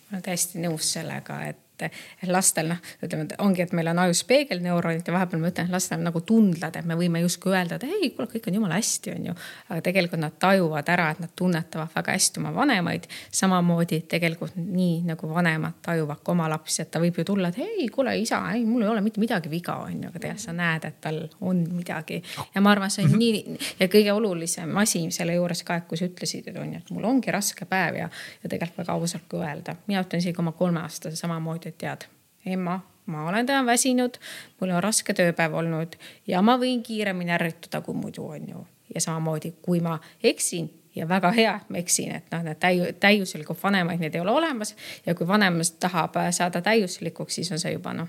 [0.08, 4.00] ma olen täiesti nõus sellega, et et lastel noh, ütleme, et ongi, et meil on
[4.06, 7.78] ajus peegelneuronid ja vahepeal ma ütlen, et lastel nagu tundlad, et me võime justkui öelda,
[7.78, 9.36] et ei, kuule, kõik on jumala hästi, on ju.
[9.70, 13.08] aga tegelikult nad tajuvad ära, et nad tunnetavad väga hästi oma vanemaid.
[13.32, 17.62] samamoodi tegelikult nii nagu vanemad tajuvad ka oma lapsi, et ta võib ju tulla, et
[17.63, 20.56] ei, kuule isa, ei, mul ei ole mitte midagi viga, on ju, aga tegelikult sa
[20.56, 22.22] näed, et tal on midagi.
[22.56, 26.00] ja ma arvan, see on nii ja kõige olulisem asi selle juures ka, et kui
[26.00, 28.10] sa ütlesid, et on ju, et mul ongi raske päev ja,
[28.44, 29.76] ja tegelikult väga ausalt ka öelda.
[29.88, 32.08] mina ütlen isegi oma kolmeaastase samamoodi et tead,
[32.45, 34.19] ema, ma olen täna väsinud,
[34.60, 35.95] mul on raske tööpäev olnud
[36.27, 38.65] ja ma võin kiiremini ärrituda kui muidu on ju.
[38.95, 42.93] ja samamoodi, kui ma eksin ja väga hea, et ma eksin, et noh, need täiu-,
[42.99, 44.75] täiuslikud vanemaid, neid ei ole olemas.
[45.06, 48.08] ja kui vanem tahab saada täiuslikuks, siis on see juba noh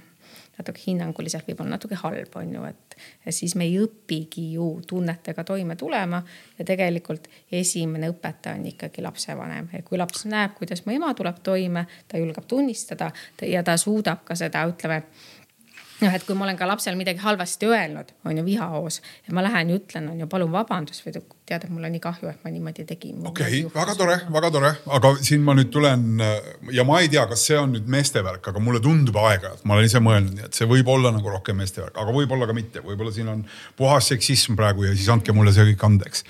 [0.59, 2.97] natuke hinnanguliselt võib-olla natuke halb on ju, et
[3.35, 6.23] siis me ei õpigi ju tunnetega toime tulema.
[6.59, 11.43] ja tegelikult esimene õpetaja on ikkagi lapsevanem ja kui laps näeb, kuidas mu ema tuleb
[11.43, 15.03] toime, ta julgeb tunnistada ja ta suudab ka seda, ütleme
[16.03, 19.43] noh, et kui ma olen ka lapsele midagi halvasti öelnud, on ju vihahoos ja ma
[19.45, 21.15] lähen ja ütlen, on ju, palun vabandust või
[21.49, 23.21] tead, et mul on nii kahju, et ma niimoodi tegin.
[23.27, 26.23] okei okay,, väga tore, väga tore, aga siin ma nüüd tulen
[26.75, 29.79] ja ma ei tea, kas see on nüüd meeste värk, aga mulle tundub aeg-ajalt, ma
[29.79, 32.85] olen ise mõelnud, et see võib olla nagu rohkem meeste värk, aga võib-olla ka mitte,
[32.85, 33.45] võib-olla siin on
[33.79, 36.25] puhas seksism praegu ja siis andke mulle see kõik andeks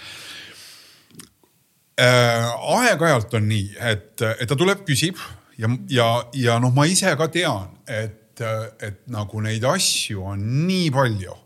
[1.99, 2.49] äh,.
[2.79, 5.21] aeg-ajalt on nii, et, et ta tuleb, küsib
[5.59, 10.43] ja, ja, ja noh, ma ise ka tean, et et, et nagu neid asju on
[10.69, 11.37] nii palju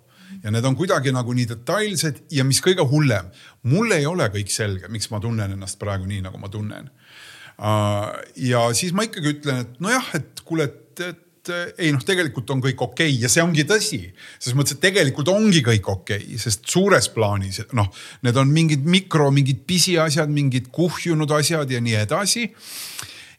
[0.43, 3.29] ja need on kuidagi nagu nii detailsed ja mis kõige hullem,
[3.71, 6.89] mul ei ole kõik selge, miks ma tunnen ennast praegu nii, nagu ma tunnen.
[7.63, 8.09] Uh,
[8.41, 11.21] ja siis ma ikkagi ütlen, et nojah, et kuule, et, et
[11.53, 13.21] ei noh, tegelikult on kõik okei okay.
[13.23, 14.01] ja see ongi tõsi.
[14.39, 17.89] selles mõttes, et tegelikult ongi kõik okei okay,, sest suures plaanis noh,
[18.23, 22.47] need on mingid mikro, mingid pisiasjad, mingid kuhjunud asjad ja nii edasi.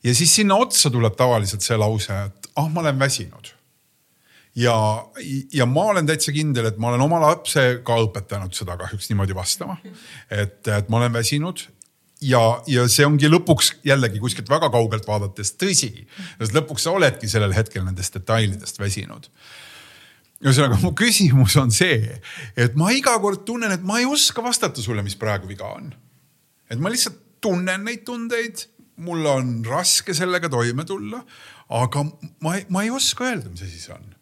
[0.04, 3.54] ja siis sinna otsa tuleb tavaliselt see lause, et ah, ma olen väsinud.
[4.56, 4.76] ja,
[5.54, 9.36] ja ma olen täitsa kindel, et ma olen oma lapse ka õpetanud seda kahjuks niimoodi
[9.36, 9.78] vastama.
[10.30, 11.66] et, et ma olen väsinud
[12.22, 16.06] ja, ja see ongi lõpuks jällegi kuskilt väga kaugelt vaadates tõsi.
[16.39, 19.30] sest lõpuks sa oledki sellel hetkel nendest detailidest väsinud
[20.44, 22.18] ühesõnaga mu küsimus on see,
[22.60, 25.94] et ma iga kord tunnen, et ma ei oska vastata sulle, mis praegu viga on.
[26.70, 28.66] et ma lihtsalt tunnen neid tundeid,
[29.04, 31.24] mul on raske sellega toime tulla,
[31.69, 32.06] aga
[32.43, 34.13] ma ei, ma ei oska öelda, mis asi see on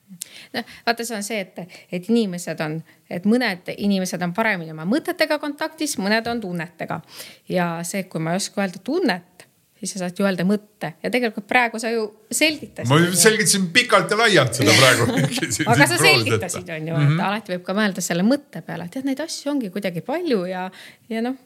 [0.53, 4.85] noh, vaata, see on see, et, et inimesed on, et mõned inimesed on paremini oma
[4.89, 7.01] mõtetega kontaktis, mõned on tunnetega.
[7.49, 9.47] ja see, kui ma ei oska öelda tunnet,
[9.81, 12.89] siis sa saad ju öelda mõtte ja tegelikult praegu sa ju selgitasid.
[12.89, 15.07] ma selgitasin pikalt ja laialt seda praegu
[15.73, 17.23] aga sa selgitasid, on ju, et mm -hmm.
[17.29, 20.67] alati võib ka mõelda selle mõtte peale, et jah, neid asju ongi kuidagi palju ja,
[21.09, 21.39] ja noh.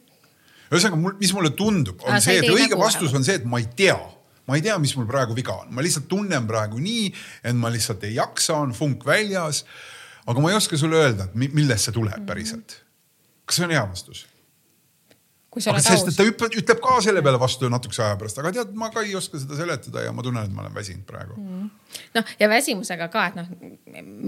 [0.72, 3.48] ühesõnaga mul, mis mulle tundub, on Aa, see, et õige nagu vastus on see, et
[3.48, 3.98] ma ei tea
[4.48, 7.10] ma ei tea, mis mul praegu viga on, ma lihtsalt tunnen praegu nii,
[7.44, 9.66] et ma lihtsalt ei jaksa, on funk väljas.
[10.26, 12.80] aga ma ei oska sulle öelda, millest see tuleb päriselt.
[13.46, 14.26] kas see on hea vastus?
[15.56, 18.74] Aga sest, et ta ütleb, ütleb ka selle peale vastu natukese aja pärast, aga tead,
[18.80, 21.38] ma ka ei oska seda seletada ja ma tunnen, et ma olen väsinud praegu.
[21.40, 21.70] Mm..
[22.18, 23.50] noh, ja väsimusega ka, et noh,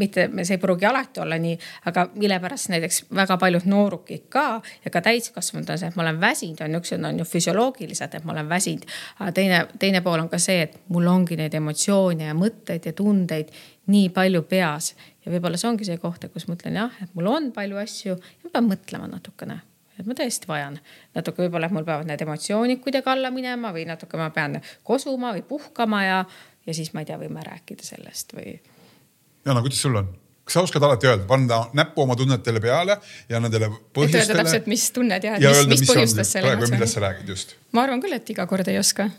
[0.04, 1.58] mitte see ei pruugi alati olla nii,
[1.92, 4.46] aga mille pärast näiteks väga paljud noorukid ka
[4.86, 8.28] ja ka täiskasvanud on see, et ma olen väsinud, on niisugused on ju füsioloogilised, et
[8.28, 8.88] ma olen väsinud.
[9.20, 12.96] aga teine, teine pool on ka see, et mul ongi neid emotsioone ja mõtteid ja
[12.96, 13.52] tundeid
[13.92, 14.94] nii palju peas.
[15.26, 18.14] Ja võib-olla see ongi see koht, kus ma ütlen jah, et mul on palju asju
[18.16, 19.60] ja ma pean mõtlema natukene
[20.00, 20.78] et ma tõesti vajan
[21.18, 25.44] natuke, võib-olla mul peavad need emotsioonid kuidagi alla minema või natuke ma pean kosuma või
[25.48, 26.22] puhkama ja,
[26.68, 28.58] ja siis ma ei tea, võime rääkida sellest või.
[29.48, 30.16] Jana, kuidas sul on?
[30.48, 32.96] kas sa oskad alati öelda, panna näppu oma tunnetele peale
[33.28, 34.24] ja nendele põhjustele.
[34.24, 36.78] et öelda täpselt, mis tunned ja, ja mis, mis, põhjustas selle emotsiooni.
[36.78, 37.58] millest sa räägid just?
[37.76, 39.10] ma arvan küll, et iga kord ei oska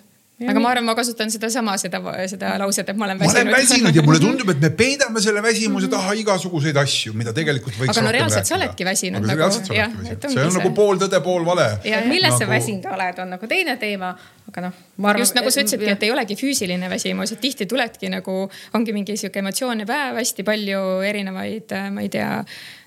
[0.47, 1.99] aga ma arvan, ma kasutan sedasama, seda,
[2.31, 3.35] seda lauset, et ma olen väsinud.
[3.35, 7.35] ma olen väsinud ja mulle tundub, et me peidame selle väsimuse taha igasuguseid asju, mida
[7.35, 7.91] tegelikult võiks.
[7.91, 9.25] aga no reaalselt sa oledki väsinud.
[9.25, 10.59] aga nagu, jah, see on see.
[10.61, 11.67] nagu pool tõde, pool vale.
[12.07, 12.43] milles nagu...
[12.45, 14.13] sa väsinud oled, on nagu teine teema,
[14.49, 14.81] aga noh.
[15.21, 18.41] just nagu sa ütlesidki, et ei olegi füüsiline väsimus, et tihti tuledki nagu,
[18.77, 22.31] ongi mingi sihuke emotsioonne päev, hästi palju erinevaid, ma ei tea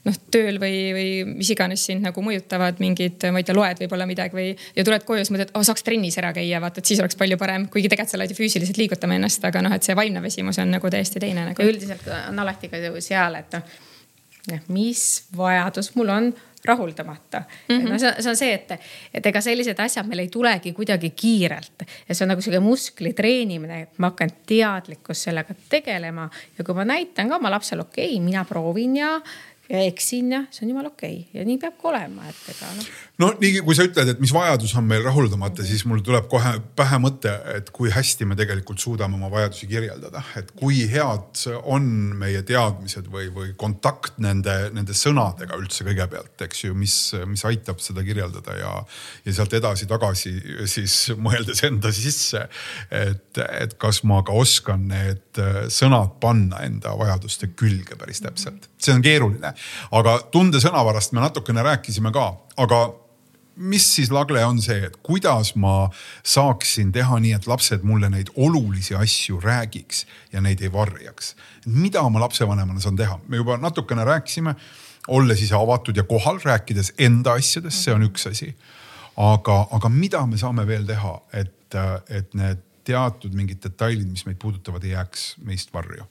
[0.07, 4.07] noh, tööl või, või mis iganes sind nagu mõjutavad mingid, ma ei tea, loed võib-olla
[4.09, 4.47] midagi või.
[4.77, 7.37] ja tuled koju, siis mõtled, oh saaks trennis ära käia, vaata, et siis oleks palju
[7.41, 10.59] parem, kuigi tegelikult sa oled ju füüsiliselt liigutama ennast, aga noh, et see vaimne väsimus
[10.63, 11.67] on nagu täiesti teine nagu..
[11.67, 15.05] üldiselt on alati ka seal, et noh, mis
[15.37, 16.31] vajadus mul on
[16.65, 17.77] rahuldamata mm.
[17.77, 17.89] -hmm.
[17.89, 18.71] no see, see on see, et,
[19.13, 23.13] et ega sellised asjad meil ei tulegi kuidagi kiirelt ja see on nagu sihuke muskli
[23.13, 28.13] treenimine, et ma hakkan teadlikkus sellega tegelema ja kui ma näitan ka oma lapsele, okei
[28.15, 29.21] okay,, mina proovin ja
[29.71, 31.39] ja eksin ja see on jumala okei okay.
[31.39, 32.87] ja nii peab ka olema, et ega noh.
[33.21, 36.55] No nii kui sa ütled, et mis vajadus on meil rahuldamata, siis mul tuleb kohe
[36.77, 41.85] pähe mõte, et kui hästi me tegelikult suudame oma vajadusi kirjeldada, et kui head on
[42.21, 46.95] meie teadmised või, või kontakt nende, nende sõnadega üldse kõigepealt, eks ju, mis,
[47.29, 48.73] mis aitab seda kirjeldada ja,
[49.25, 50.33] ja sealt edasi-tagasi
[50.71, 52.47] siis mõeldes enda sisse,
[52.89, 58.95] et, et kas ma ka oskan need sõnad panna enda vajaduste külge päris täpselt, see
[58.95, 59.53] on keeruline.
[59.97, 62.31] Aga tunde sõnavarast me natukene rääkisime ka,
[62.61, 62.81] aga
[63.55, 65.89] mis siis Lagle on see, et kuidas ma
[66.23, 71.35] saaksin teha nii, et lapsed mulle neid olulisi asju räägiks ja neid ei varjaks.
[71.65, 74.55] mida ma lapsevanemana saan teha, me juba natukene rääkisime,
[75.07, 78.55] olles ise avatud ja kohal, rääkides enda asjadest, see on üks asi.
[79.17, 81.75] aga, aga mida me saame veel teha, et,
[82.09, 86.07] et need teatud mingid detailid, mis meid puudutavad, ei jääks meist varju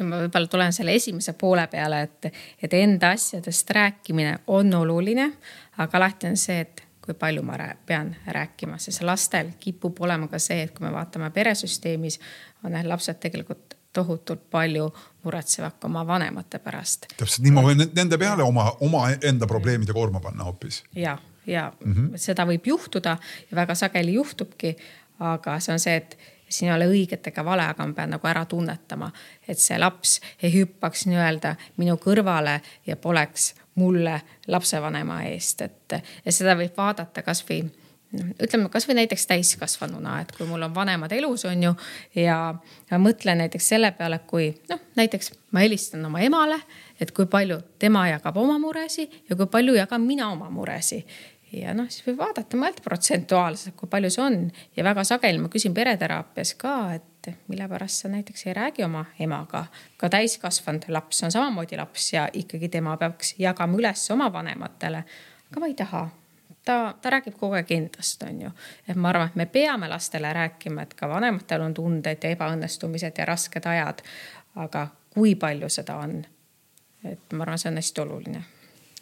[0.00, 2.32] ma võib-olla tulen selle esimese poole peale, et,
[2.62, 5.30] et enda asjadest rääkimine on oluline,
[5.78, 10.28] aga alati on see, et kui palju ma rää pean rääkima, sest lastel kipub olema
[10.28, 12.20] ka see, et kui me vaatame peresüsteemis,
[12.64, 14.88] on need lapsed tegelikult tohutult palju
[15.24, 17.06] muretsevad ka oma vanemate pärast.
[17.16, 20.82] täpselt nii, ma võin nende peale oma, omaenda probleemide koorma panna hoopis.
[20.96, 22.18] ja, ja mm -hmm.
[22.18, 23.16] seda võib juhtuda
[23.50, 24.76] ja väga sageli juhtubki,
[25.18, 28.28] aga see on see, et siin ei ole õiget ega vale, aga ma pean nagu
[28.28, 29.10] ära tunnetama,
[29.48, 35.96] et see laps ei hüppaks nii-öelda minu kõrvale ja poleks mulle lapsevanema eest, et
[36.30, 37.64] seda võib vaadata kasvõi
[38.14, 41.72] ütleme kasvõi näiteks täiskasvanuna, et kui mul on vanemad elus, on ju,
[42.14, 42.38] ja,
[42.90, 46.60] ja mõtlen näiteks selle peale, kui noh, näiteks ma helistan oma emale,
[47.00, 51.00] et kui palju tema jagab oma muresi ja kui palju jagan mina oma muresi
[51.60, 54.38] ja noh, siis võib vaadata, mõelda protsentuaalselt, kui palju see on
[54.76, 59.04] ja väga sageli ma küsin pereteraapias ka, et mille pärast sa näiteks ei räägi oma
[59.20, 59.66] emaga.
[59.96, 65.04] ka täiskasvanud laps on samamoodi laps ja ikkagi tema peaks jagama üles oma vanematele.
[65.50, 66.08] aga ma ei taha,
[66.64, 68.50] ta, ta räägib kogu aeg endast, on ju.
[68.88, 73.18] et ma arvan, et me peame lastele rääkima, et ka vanematel on tunded ja ebaõnnestumised
[73.18, 74.02] ja rasked ajad.
[74.56, 76.24] aga kui palju seda on?
[77.04, 78.44] et ma arvan, see on hästi oluline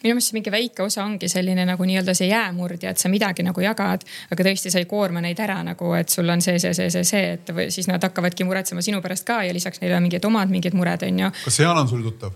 [0.03, 3.63] minu meelest mingi väike osa ongi selline nagu nii-öelda see jäämurdja, et sa midagi nagu
[3.63, 6.89] jagad, aga tõesti sa ei koorma neid ära nagu, et sul on see, see, see,
[6.93, 10.05] see, see, et või siis nad hakkavadki muretsema sinu pärast ka ja lisaks neil on
[10.07, 11.33] mingid omad mingid mured, on ju.
[11.45, 12.35] kas see Jaan on sulle tuttav?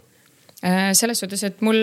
[0.65, 1.77] Äh, selles suhtes, et mul,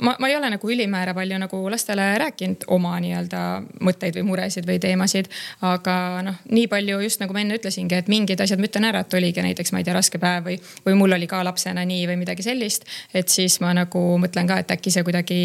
[0.00, 3.40] ma, ma ei ole nagu ülimäära palju nagu lastele rääkinud oma nii-öelda
[3.84, 5.28] mõtteid või muresid või teemasid.
[5.60, 9.04] aga noh, nii palju just nagu ma enne ütlesingi, et mingid asjad ma ütlen ära,
[9.04, 10.56] et oligi näiteks, ma ei tea, raske päev või,
[10.86, 12.88] või mul oli ka lapsena nii või midagi sellist.
[13.12, 15.38] et siis ma nagu mõtlen ka, et äkki see kuidagi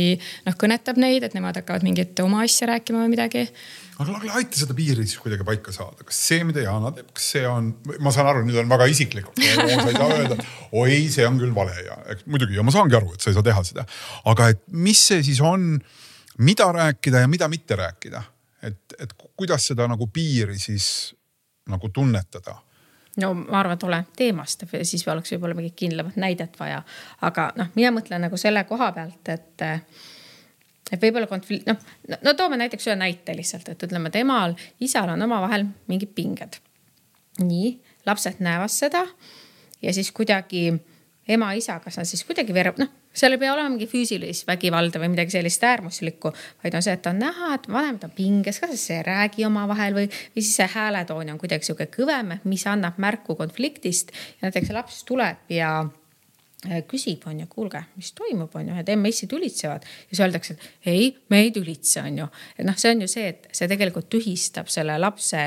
[0.47, 3.43] noh, kõnetab neid, et nemad hakkavad mingit oma asja rääkima või midagi
[3.99, 7.25] aga Lagle, aita seda piiri siis kuidagi paika saada, kas see, mida Jana teeb, kas
[7.33, 10.99] see on, ma saan aru, nüüd on väga isiklikult, sa ei saa öelda, et oi,
[11.11, 11.75] see on küll vale.
[11.83, 11.97] Ja
[12.31, 13.85] muidugi ja ma saangi aru, et sa ei saa teha seda.
[14.31, 15.73] aga et mis see siis on,
[16.47, 18.23] mida rääkida ja mida mitte rääkida,
[18.63, 20.89] et, et kuidas seda nagu piiri siis
[21.69, 22.55] nagu tunnetada?
[23.19, 26.79] No ma arvan, et oleneb teemast, siis oleks võib-olla mingit kindlamat näidet vaja,
[27.27, 29.65] aga noh, mina mõtlen nagu selle koha pealt, et
[30.91, 31.79] et võib-olla konflikt, noh,
[32.25, 36.59] no toome näiteks ühe näite lihtsalt, et ütleme, temal, isal on omavahel mingid pinged.
[37.39, 39.05] nii, lapsed näevad seda
[39.81, 40.73] ja siis kuidagi
[41.29, 45.11] ema-isa, kas nad siis kuidagi veereb, noh, seal ei pea olema mingi füüsilist vägivalda või
[45.13, 46.31] midagi sellist äärmuslikku,
[46.63, 50.09] vaid on see, et on näha, et vanemad on pinges, kas ei räägi omavahel või,
[50.09, 54.13] või siis see hääletoon on kuidagi sihuke kõvem, mis annab märku konfliktist.
[54.39, 55.73] ja näiteks laps tuleb ja
[56.87, 60.87] küsib, on ju, kuulge, mis toimub, on ju, et MS-id ülitsevad ja siis öeldakse, et
[60.91, 62.29] ei, me ei tülitse, on ju.
[62.57, 65.43] et noh, see on ju see, et see tegelikult tühistab selle lapse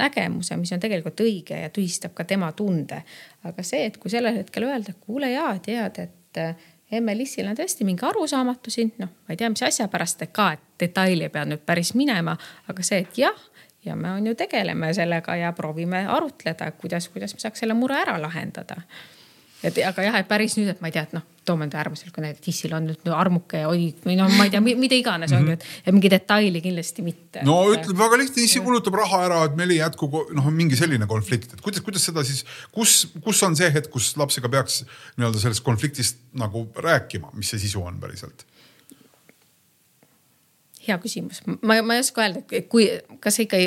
[0.00, 3.02] nägemuse, mis on tegelikult õige ja tühistab ka tema tunde.
[3.44, 6.54] aga see, et kui sellel hetkel öelda, kuule ja tead, et äh,
[6.92, 10.52] emme Lissil on tõesti mingi arusaamatu siin, noh, ma ei tea, mis asja pärast ka,
[10.56, 12.36] et detaili ei pea nüüd päris minema,
[12.72, 13.50] aga see, et jah
[13.84, 18.00] ja me on ju tegeleme sellega ja proovime arutleda, kuidas, kuidas me saaks selle mure
[18.00, 18.80] ära lahendada
[19.64, 22.22] et aga jah, et päris nüüd, et ma ei tea, et noh, toome nüüd äärmusliku
[22.24, 25.34] näite, et issil on nüüd armuke ja oi või noh, ma ei tea, mida iganes
[25.36, 27.44] on ju, et, et mingi detaili kindlasti mitte.
[27.48, 31.08] no ütleb väga lihtne, issi kulutab raha ära, et meil ei jätku noh, mingi selline
[31.10, 34.82] konflikt, et kuidas, kuidas seda siis, kus, kus on see hetk, kus lapsega peaks
[35.18, 38.46] nii-öelda sellest konfliktist nagu rääkima, mis see sisu on päriselt
[40.86, 42.86] hea küsimus, ma, ma ei oska öelda, kui,
[43.22, 43.60] kas ikka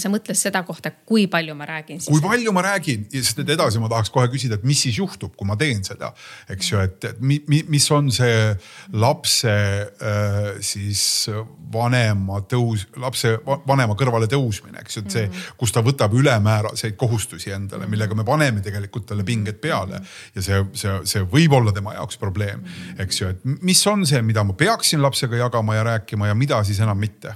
[0.00, 2.00] sa mõtled seda kohta, kui palju ma räägin.
[2.06, 5.34] kui palju ma räägin, sest et edasi ma tahaks kohe küsida, et mis siis juhtub,
[5.36, 6.12] kui ma teen seda,
[6.52, 8.52] eks ju, et, et mi, mi, mis on see
[8.92, 11.04] lapse äh, siis
[11.72, 13.34] vanema tõus, lapse
[13.68, 15.56] vanema kõrvale tõusmine, eks ju, et see, mhm.
[15.60, 20.02] kus ta võtab ülemääraseid kohustusi endale, millega me paneme tegelikult talle pinged peale.
[20.36, 22.64] Ja see, see, see võib olla tema jaoks probleem,
[23.02, 26.61] eks ju, et mis on see, mida ma peaksin lapsega jagama ja rääkima ja mida
[26.64, 27.34] siis enam mitte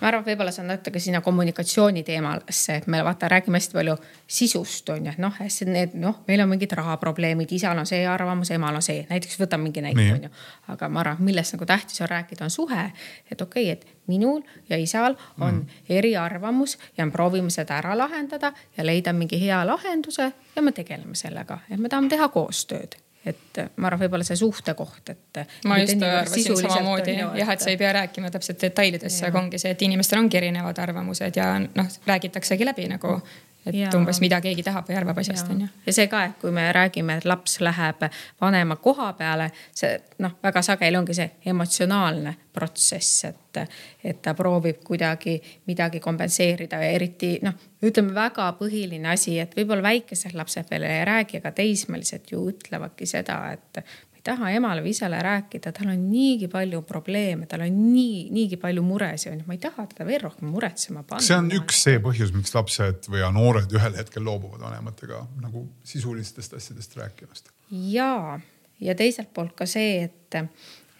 [0.00, 3.76] ma arvan, et võib-olla see on natuke sinna kommunikatsiooni teemasse, et me vaata räägime hästi
[3.76, 3.96] palju
[4.26, 8.52] sisust on ju, et noh, need noh, meil on mingid rahaprobleemid, isal on see arvamus,
[8.56, 10.30] emal on see, näiteks võtame mingi näite on ju.
[10.72, 12.86] aga ma arvan, millest nagu tähtis on rääkida, on suhe,
[13.30, 15.84] et okei okay,, et minul ja isal on mm.
[16.00, 21.14] eriarvamus ja me proovime seda ära lahendada ja leida mingi hea lahenduse ja me tegeleme
[21.14, 25.40] sellega, et me tahame teha koostööd et ma arvan, võib-olla see suhtekoht, et.
[25.68, 29.74] ma just arvasin samamoodi jah, et sa ei pea rääkima täpselt detailidesse, aga ongi see,
[29.76, 33.18] et inimestel ongi erinevad arvamused ja noh, räägitaksegi läbi nagu
[33.66, 33.90] et ja.
[33.96, 35.68] umbes mida keegi tahab või arvab asjast on ju.
[35.86, 38.06] ja see ka, et kui me räägime, et laps läheb
[38.40, 43.60] vanema koha peale, see noh, väga sageli ongi see emotsionaalne protsess, et,
[44.04, 45.36] et ta proovib kuidagi
[45.70, 51.04] midagi kompenseerida ja eriti noh, ütleme väga põhiline asi, et võib-olla väikesed lapsed veel ei
[51.08, 53.84] räägi, aga teismelised ju ütlevadki seda, et
[54.20, 58.58] ei taha emale või isale rääkida, tal on niigi palju probleeme, tal on nii, niigi
[58.60, 61.24] palju muresid, onju, ma ei taha teda veel rohkem muretsema panna.
[61.24, 66.58] see on üks see põhjus, miks lapsed või noored ühel hetkel loobuvad vanematega nagu sisulistest
[66.58, 67.48] asjadest rääkimast.
[67.70, 68.38] ja,
[68.80, 70.40] ja teiselt poolt ka see, et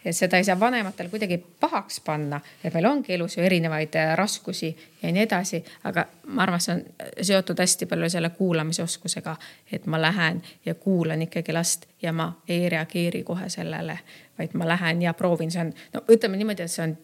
[0.05, 4.15] et seda ei saa vanematele kuidagi pahaks panna, et meil ongi elus ju erinevaid äh,
[4.17, 6.83] raskusi ja nii edasi, aga ma arvan, see on
[7.21, 9.35] seotud hästi palju selle kuulamisoskusega,
[9.71, 13.99] et ma lähen ja kuulan ikkagi last ja ma ei reageeri kohe sellele,
[14.39, 16.97] vaid ma lähen ja proovin, see on, no ütleme niimoodi, et see on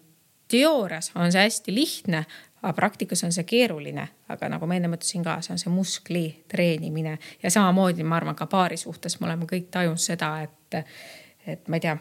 [0.47, 2.25] teoorias on see hästi lihtne,
[2.61, 6.25] aga praktikas on see keeruline, aga nagu ma enne mõtlesin ka, see on see muskli
[6.49, 7.17] treenimine.
[7.43, 10.79] Ja samamoodi ma arvan ka paari suhtes me oleme kõik tajunud seda, et,
[11.45, 11.97] et ma ei tea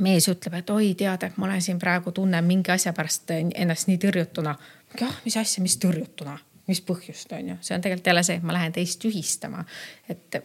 [0.00, 3.90] mees ütleb, et oi, tead, et ma olen siin praegu tunnen mingi asja pärast ennast
[3.90, 4.54] nii tõrjutuna.
[5.00, 6.36] jah, mis asja, mis tõrjutuna,
[6.70, 9.64] mis põhjust on ju, see on tegelikult jälle see, et ma lähen teist tühistama,
[10.08, 10.40] et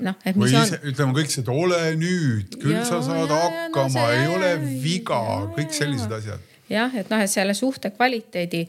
[0.00, 0.76] noh, et mis Või on.
[0.92, 4.30] ütleme kõik see, et ole nüüd, küll ja, sa saad ja, hakkama, no, ei ja,
[4.36, 5.20] ole viga,
[5.56, 6.48] kõik sellised asjad.
[6.70, 8.66] jah, et noh, et selle suhte kvaliteedi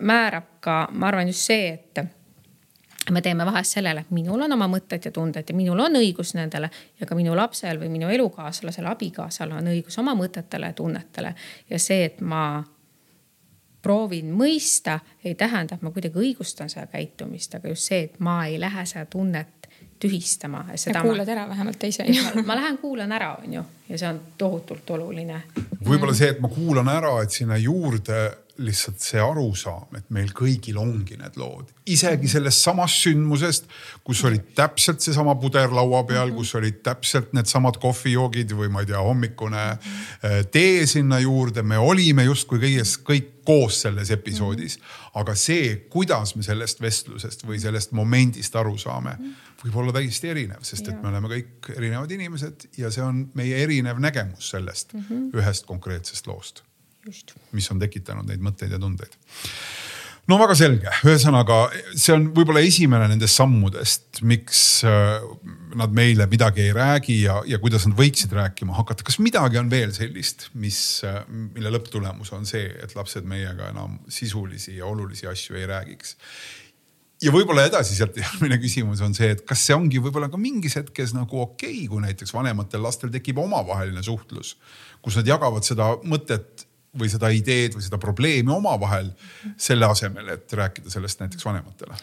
[0.00, 2.04] määrab ka, ma arvan just see, et
[3.10, 6.34] me teeme vahest sellele, et minul on oma mõtted ja tunded ja minul on õigus
[6.34, 11.34] nendele ja ka minu lapsel või minu elukaaslasel, abikaasal on õigus oma mõtetele ja tunnetele.
[11.70, 12.64] ja see, et ma
[13.82, 18.40] proovin mõista, ei tähenda, et ma kuidagi õigustan seda käitumist, aga just see, et ma
[18.46, 19.68] ei lähe seda tunnet
[20.02, 20.64] tühistama.
[20.74, 22.42] ja kuulad ära vähemalt teise inimese.
[22.42, 25.42] ma lähen kuulan ära, onju, ja see on tohutult oluline.
[25.86, 28.18] võib-olla see, et ma kuulan ära, et sinna juurde
[28.58, 33.70] lihtsalt see arusaam, et meil kõigil ongi need lood, isegi sellest samast sündmusest,
[34.06, 38.90] kus oli täpselt seesama puder laua peal, kus olid täpselt needsamad kohvijoogid või ma ei
[38.90, 44.78] tea, hommikune äh, tee sinna juurde, me olime justkui kõiges, kõik koos selles episoodis.
[45.14, 49.14] aga see, kuidas me sellest vestlusest või sellest momendist aru saame,
[49.62, 53.62] võib olla täiesti erinev, sest et me oleme kõik erinevad inimesed ja see on meie
[53.62, 54.96] erinev nägemus sellest
[55.32, 56.65] ühest konkreetsest loost
[57.56, 59.16] mis on tekitanud neid mõtteid ja tundeid
[60.30, 61.58] no väga selge, ühesõnaga
[61.94, 65.22] see on võib-olla esimene nendest sammudest, miks äh,
[65.78, 69.06] nad meile midagi ei räägi ja, ja kuidas nad võiksid rääkima hakata.
[69.06, 74.00] kas midagi on veel sellist, mis, äh, mille lõpptulemus on see, et lapsed meiega enam
[74.10, 76.16] sisulisi ja olulisi asju ei räägiks?
[77.22, 80.76] ja võib-olla edasi sealt järgmine küsimus on see, et kas see ongi võib-olla ka mingis
[80.80, 84.56] hetkes nagu okei okay,, kui näiteks vanematel lastel tekib omavaheline suhtlus,
[85.04, 86.55] kus nad jagavad seda mõtet
[86.98, 89.10] või seda ideed või seda probleemi omavahel
[89.56, 91.98] selle asemel, et rääkida sellest näiteks vanematele?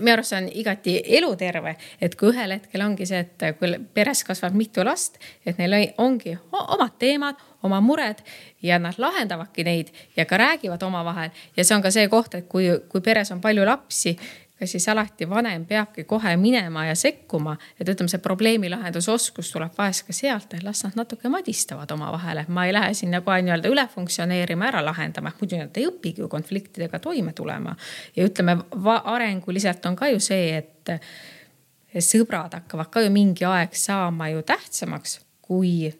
[0.00, 4.24] minu arust see on igati eluterve, et kui ühel hetkel ongi see, et kui peres
[4.24, 8.20] kasvab mitu last, et neil ongi omad teemad, oma mured
[8.62, 12.48] ja nad lahendavadki neid ja ka räägivad omavahel ja see on ka see koht, et
[12.48, 14.14] kui, kui peres on palju lapsi
[14.60, 19.74] ja siis alati vanem peabki kohe minema ja sekkuma, et ütleme, see probleemi lahendusoskus tuleb
[19.78, 23.40] vahest ka sealt, et las nad natuke madistavad omavahel, et ma ei lähe sinna kohe
[23.42, 27.76] nii-öelda üle funktsioneerima, ära lahendama, muidu nad ei õpigi ju konfliktidega toime tulema.
[28.16, 28.58] ja ütleme,
[29.04, 35.20] arenguliselt on ka ju see, et sõbrad hakkavad ka ju mingi aeg saama ju tähtsamaks
[35.42, 35.92] kui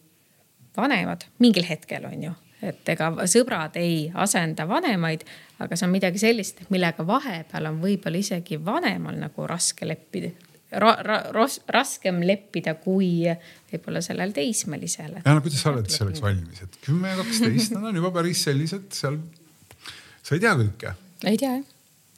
[0.77, 1.27] vanemad.
[1.39, 2.33] Mingil hetkel on ju
[2.65, 5.25] et ega sõbrad ei asenda vanemaid,
[5.63, 10.33] aga see on midagi sellist, millega vahepeal on võib-olla isegi vanemal nagu raske leppida
[10.81, 13.29] ra, ra, ras, raskem leppida kui
[13.71, 15.21] võib-olla sellel teismelisel.
[15.21, 18.43] ja no kuidas sa oled selleks valmis, et kümme ja kaksteist, nad on juba päris
[18.49, 19.21] sellised seal.
[20.23, 20.97] sa ei tea kõike?
[21.31, 21.74] ei tea jah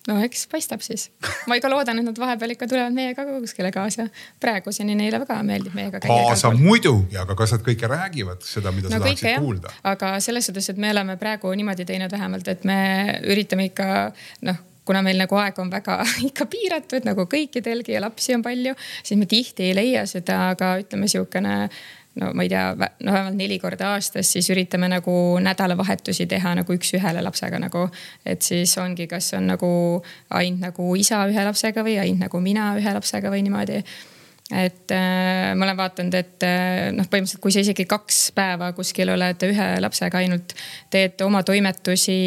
[0.06, 1.08] no eks paistab siis.
[1.50, 4.08] ma ikka loodan, et nad vahepeal ikka tulevad meiega ka kuskile kaasa.
[4.42, 6.28] praeguseni neile väga meeldib meiega käia.
[6.28, 9.42] kaasa muidugi, aga kas nad kõike räägivad seda, mida no, sa tahaksid jah.
[9.42, 9.74] kuulda?
[9.94, 12.78] aga selles suhtes, et me oleme praegu niimoodi teinud vähemalt, et me
[13.26, 13.90] üritame ikka
[14.46, 18.76] noh kuna meil nagu aeg on väga ikka piiratud nagu kõikidelgi ja lapsi on palju,
[19.02, 21.56] siis me tihti ei leia seda, aga ütleme sihukene
[22.20, 26.76] no ma ei tea, no vähemalt neli korda aastas, siis üritame nagu nädalavahetusi teha nagu
[26.76, 27.86] üks-ühele lapsega nagu.
[28.24, 29.70] et siis ongi, kas on nagu
[30.30, 33.82] ainult nagu isa ühe lapsega või ainult nagu mina ühe lapsega või niimoodi.
[34.50, 39.10] Et äh, ma olen vaadanud, et äh, noh, põhimõtteliselt kui sa isegi kaks päeva kuskil
[39.10, 40.52] oled ühe lapsega ainult
[40.92, 42.18] teed oma toimetusi,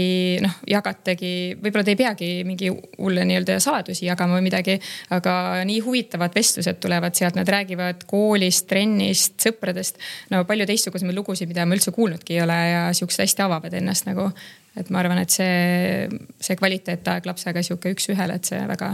[0.43, 4.76] noh jagategi, võib-olla te ei peagi mingi hulle nii-öelda saladusi jagama või midagi.
[5.15, 5.34] aga
[5.70, 10.01] nii huvitavad vestlused tulevad sealt, nad räägivad koolist, trennist, sõpradest.
[10.34, 14.09] no palju teistsugusemaid lugusid, mida ma üldse kuulnudki ei ole ja siuksed hästi avavad ennast
[14.09, 14.28] nagu.
[14.76, 16.09] et ma arvan, et see,
[16.43, 18.91] see kvaliteetaeg lapsega sihuke üks-ühele, et see väga,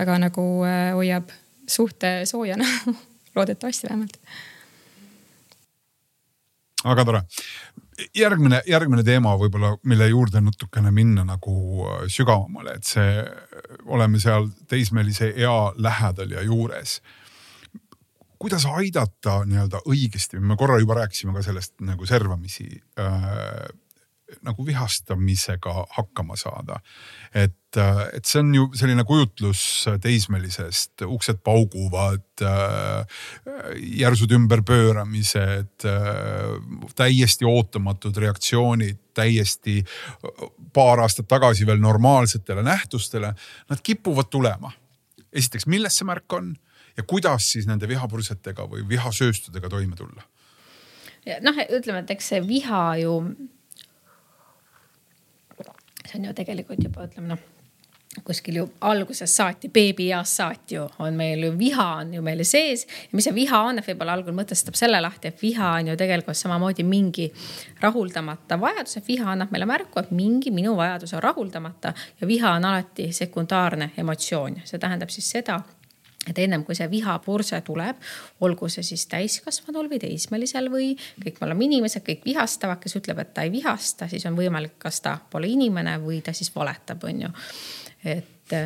[0.00, 1.28] väga nagu äh, hoiab
[1.68, 2.64] suhte soojana
[3.36, 4.20] loodetavasti vähemalt.
[6.84, 7.22] väga tore.
[8.16, 13.24] järgmine, järgmine teema võib-olla, mille juurde natukene minna nagu äh, sügavamale, et see,
[13.86, 17.00] oleme seal teismelise ea lähedal ja juures
[18.38, 22.68] kuidas aidata nii-öelda õigesti, me korra juba rääkisime ka sellest nagu servamisi
[23.00, 23.66] äh,
[24.44, 26.80] nagu vihastamisega hakkama saada.
[27.34, 27.76] et,
[28.12, 29.62] et see on ju selline kujutlus
[30.02, 33.18] teismelisest, uksed pauguvad äh,,
[34.00, 39.82] järsud ümberpööramised äh,, täiesti ootamatud reaktsioonid, täiesti
[40.72, 43.34] paar aastat tagasi veel normaalsetele nähtustele.
[43.68, 44.72] Nad kipuvad tulema.
[45.32, 46.54] esiteks, millest see märk on
[46.96, 50.24] ja kuidas siis nende vihapursetega või vihasööstudega toime tulla?
[51.44, 53.14] noh, ütleme, et eks see viha ju
[56.08, 57.46] see on ju tegelikult juba ütleme noh
[58.24, 62.86] kuskil ju algusest saati, beebieast saati ju on meil ju viha on ju meil sees.
[63.12, 66.36] mis see viha on, et võib-olla algul mõtestab selle lahti, et viha on ju tegelikult
[66.36, 67.28] samamoodi mingi
[67.80, 72.54] rahuldamata vajadus, et viha annab meile märku, et mingi minu vajadus on rahuldamata ja viha
[72.56, 74.62] on alati sekundaarne emotsioon.
[74.64, 75.60] see tähendab siis seda
[76.28, 78.00] et ennem kui see vihapurse tuleb,
[78.44, 80.90] olgu see siis täiskasvanul või teismelisel või
[81.24, 84.76] kõik me oleme inimesed, kõik vihastavad, kes ütleb, et ta ei vihasta, siis on võimalik,
[84.78, 87.32] kas ta pole inimene või ta siis valetab, on ju.
[88.04, 88.58] et,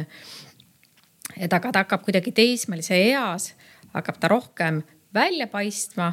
[1.37, 3.53] et aga ta hakkab kuidagi teismelise eas,
[3.95, 4.83] hakkab ta rohkem
[5.15, 6.13] välja paistma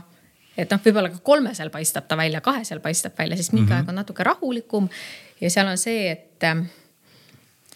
[0.59, 3.79] et noh, võib-olla ka kolmesel paistab ta välja, kahesel paistab välja, sest mingi mm -hmm.
[3.79, 4.89] aeg on natuke rahulikum
[5.41, 6.43] ja seal on see, et,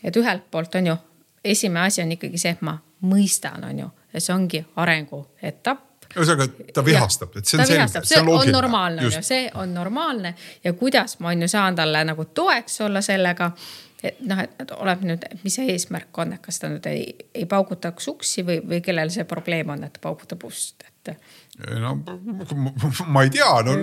[0.04, 0.96] et ühelt poolt on ju,
[1.44, 6.68] esimene asi on ikkagi see, et ma mõistan, on ju, ja see ongi arenguetapp ühesõnaga,
[6.74, 8.54] ta vihastab, et see on selge, see on loogiline.
[8.56, 10.36] normaalne, on ju, see on normaalne.
[10.64, 13.52] Ja kuidas ma on ju saan talle nagu toeks olla sellega.
[14.04, 17.46] et noh, et oleb nüüd, mis see eesmärk on, et kas ta nüüd ei, ei
[17.48, 21.14] paugutaks uksi või, või kellel see probleem on, et ta paugutab ust, et
[21.80, 21.94] no
[23.08, 23.78] ma ei tea, no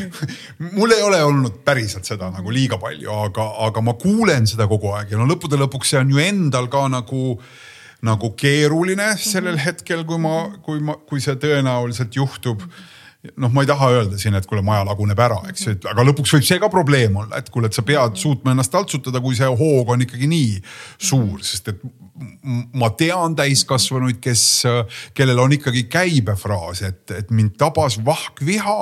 [0.78, 4.92] mul ei ole olnud päriselt seda nagu liiga palju, aga, aga ma kuulen seda kogu
[4.94, 7.50] aeg ja no lõppude lõpuks see on ju endal ka nagu äh,
[8.04, 9.64] nagu keeruline sellel mhm.
[9.64, 12.62] hetkel, kui ma, kui ma, kui see tõenäoliselt juhtub
[13.36, 16.36] noh, ma ei taha öelda siin, et kuule, maja laguneb ära, eks ju, aga lõpuks
[16.36, 18.20] võib see ka probleem olla, et kuule, et sa pead mhm.
[18.20, 20.52] suutma ennast taltsutada, kui see hoog on ikkagi nii
[21.10, 21.82] suur, sest et
[22.78, 24.44] ma tean täiskasvanuid, kes,
[25.18, 28.78] kellel on ikkagi käibefraas, et, et mind tabas vahkviha.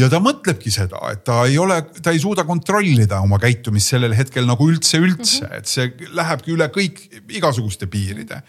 [0.00, 4.16] ja ta mõtlebki seda, et ta ei ole, ta ei suuda kontrollida oma käitumist sellel
[4.16, 8.40] hetkel nagu üldse, üldse, et see lähebki üle kõik igasuguste piiride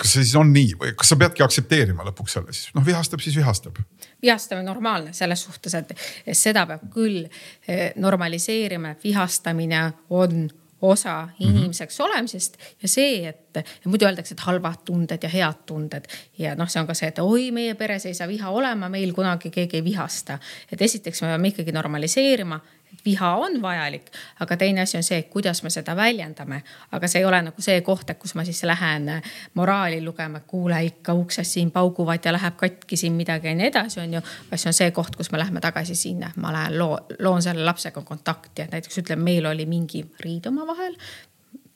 [0.00, 3.22] kas see siis on nii või kas sa peadki aktsepteerima lõpuks selle siis, noh vihastab,
[3.24, 3.80] siis vihastab?
[4.22, 5.92] vihastamine normaalne selles suhtes, et
[6.36, 10.46] seda peab küll eh, normaliseerima, et vihastamine on
[10.82, 11.48] osa mhm.
[11.50, 16.54] inimeseks olemisest ja see, et ja muidu öeldakse, et halvad tunded ja head tunded ja
[16.58, 19.50] noh, see on ka see, et oi, meie peres ei saa viha olema, meil kunagi
[19.50, 20.38] keegi ei vihasta.
[20.72, 22.60] et esiteks me peame ikkagi normaliseerima,
[23.04, 26.62] viha on vajalik, aga teine asi on see, kuidas me seda väljendame.
[26.92, 29.10] aga see ei ole nagu see koht, et kus ma siis lähen
[29.54, 34.00] moraali lugema, kuule ikka uksed siin pauguvad ja läheb katki siin midagi ja nii edasi,
[34.00, 34.24] on ju.
[34.50, 37.64] vaid see on see koht, kus me läheme tagasi sinna, ma lähen loo, loon selle
[37.64, 40.96] lapsega kontakti, et näiteks ütleme, meil oli mingi riid omavahel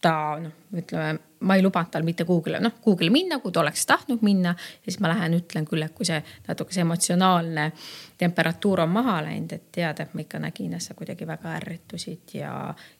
[0.00, 3.84] ta noh, ütleme, ma ei lubanud tal mitte Google'i, noh Google'i minna, kui ta oleks
[3.86, 4.54] tahtnud minna.
[4.56, 7.70] ja siis ma lähen ütlen küll, et kui see natuke see emotsionaalne
[8.20, 12.34] temperatuur on maha läinud, et tead, et ma ikka nägin, et sa kuidagi väga ärritusid
[12.36, 12.52] ja,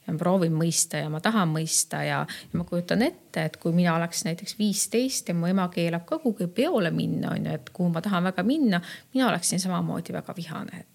[0.07, 3.75] ja ma proovin mõista ja ma tahan mõista ja, ja ma kujutan ette, et kui
[3.77, 7.69] mina oleks näiteks viisteist ja mu ema keelab ka kuhugi peole minna, on ju, et
[7.77, 8.81] kuhu ma tahan väga minna,
[9.15, 10.89] mina oleksin samamoodi väga vihane, et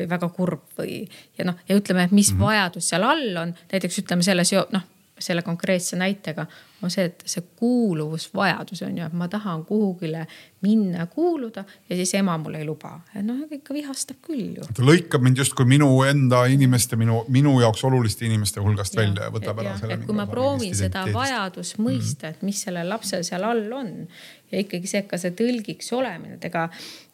[0.00, 1.02] või väga kurb või
[1.38, 2.44] ja noh, ja ütleme, et mis mm -hmm.
[2.46, 4.90] vajadus seal all on, näiteks ütleme selles noh
[5.22, 6.46] selle konkreetse näitega
[6.82, 10.24] on see, et see kuuluvusvajadus on ju, et ma tahan kuhugile
[10.66, 12.96] minna kuuluda ja siis ema mul ei luba.
[13.22, 14.66] noh, ikka vihastab küll ju.
[14.74, 19.28] ta lõikab mind justkui minu enda inimeste, minu, minu jaoks oluliste inimeste hulgast ja, välja
[19.28, 20.00] ja võtab ära selle.
[20.06, 23.92] kui ma proovin seda vajadust mõista, et mis sellel lapsel seal all on
[24.52, 26.66] ja ikkagi see, ka see tõlgiks olemine, et ega,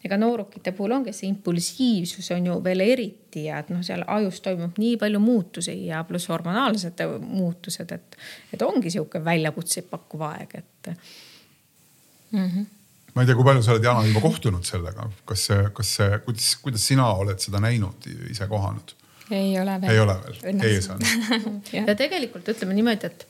[0.05, 4.41] ega noorukite puhul ongi see impulsiivsus on ju veel eriti ja et noh, seal ajus
[4.45, 8.19] toimub nii palju muutusi ja pluss hormonaalsed muutused, et,
[8.55, 12.45] et ongi sihuke väljakutseid pakkuv aeg, et mm.
[12.45, 12.67] -hmm.
[13.15, 16.23] ma ei tea, kui palju sa oled, Jana, juba kohtunud sellega, kas see, kas see,
[16.27, 18.95] kuidas, kuidas sina oled seda näinud, ise kohanud?
[19.31, 19.91] ei ole veel.
[19.93, 21.03] ei ole veel, ees on
[21.87, 23.27] ja tegelikult ütleme niimoodi, et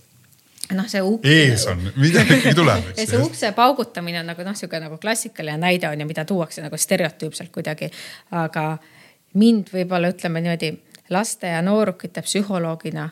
[0.76, 1.24] noh, see uk....
[1.24, 3.08] ees on, midagi tuleb, eks.
[3.12, 6.76] see ukse paugutamine on nagu noh, sihuke nagu klassikaline näide on ju, mida tuuakse nagu
[6.80, 7.90] stereotüüpselt kuidagi.
[8.36, 8.66] aga
[9.38, 10.74] mind võib-olla ütleme niimoodi
[11.14, 13.08] laste ja noorukite psühholoogina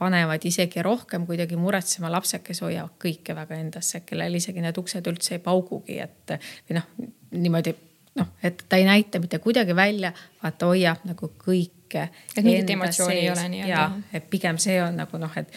[0.00, 5.06] panevad isegi rohkem kuidagi muretsema lapsed, kes hoiavad kõike väga endasse, kellel isegi need uksed
[5.10, 6.34] üldse ei paugugi, et
[6.68, 6.88] või noh,
[7.36, 7.74] niimoodi
[8.18, 12.08] noh, et ta ei näita mitte kuidagi välja, vaid ta hoiab nagu kõike.
[12.36, 13.70] et mingit emotsiooni ei ole nii-öelda.
[13.70, 15.54] ja, et pigem see on nagu noh, et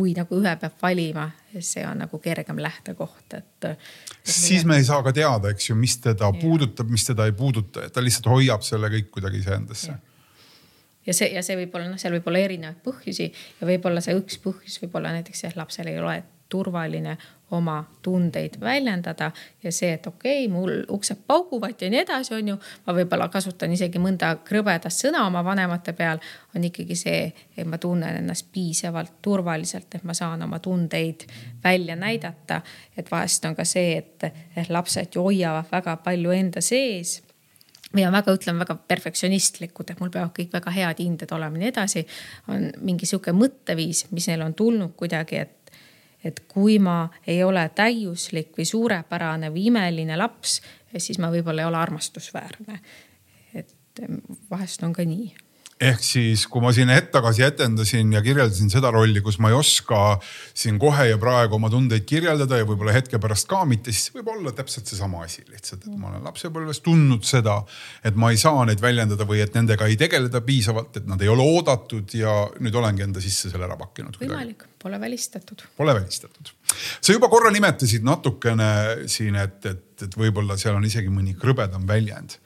[0.00, 1.28] kui nagu ühe peab valima,
[1.60, 3.88] see on nagu kergem lähtekoht, et, et.
[4.24, 6.38] siis me ei saa ka teada, eks ju, mis teda ja.
[6.40, 9.98] puudutab, mis teda ei puuduta, et ta lihtsalt hoiab selle kõik kuidagi iseendasse
[11.06, 14.16] ja see ja see võib olla noh, seal võib olla erinevaid põhjusi ja võib-olla see
[14.18, 16.20] üks põhjus võib olla näiteks jah, lapsel ei ole
[16.50, 17.16] turvaline
[17.50, 19.30] oma tundeid väljendada
[19.62, 22.56] ja see, et okei okay,, mul uksed pauguvad ja nii edasi, on ju.
[22.86, 26.20] ma võib-olla kasutan isegi mõnda krõbedast sõna oma vanemate peal,
[26.54, 27.24] on ikkagi see,
[27.56, 31.26] et ma tunnen ennast piisavalt turvaliselt, et ma saan oma tundeid
[31.64, 32.60] välja näidata.
[32.96, 37.20] et vahest on ka see, et lapsed ju hoiavad väga palju enda sees
[37.94, 41.64] või on väga, ütleme väga perfektsionistlikud, et mul peavad kõik väga head hinded olema ja
[41.64, 42.06] nii edasi.
[42.48, 45.56] on mingi sihuke mõtteviis, mis neil on tulnud kuidagi, et,
[46.24, 50.60] et kui ma ei ole täiuslik või suurepärane või imeline laps,
[50.96, 52.80] siis ma võib-olla ei ole armastusväärne.
[53.54, 53.76] et
[54.50, 55.32] vahest on ka nii
[55.80, 59.56] ehk siis, kui ma siin hetk tagasi etendasin ja kirjeldasin seda rolli, kus ma ei
[59.56, 64.12] oska siin kohe ja praegu oma tundeid kirjeldada ja võib-olla hetke pärast ka mitte, siis
[64.12, 67.56] võib olla täpselt seesama asi lihtsalt, et ma olen lapsepõlves tundnud seda,
[68.04, 71.32] et ma ei saa neid väljendada või et nendega ei tegeleda piisavalt, et nad ei
[71.32, 74.20] ole oodatud ja nüüd olengi enda sisse selle ära pakkinud.
[74.20, 75.64] võimalik, pole välistatud.
[75.80, 76.52] Pole välistatud.
[77.00, 81.88] sa juba korra nimetasid natukene siin, et, et, et võib-olla seal on isegi mõni krõbedam
[81.88, 82.36] väljend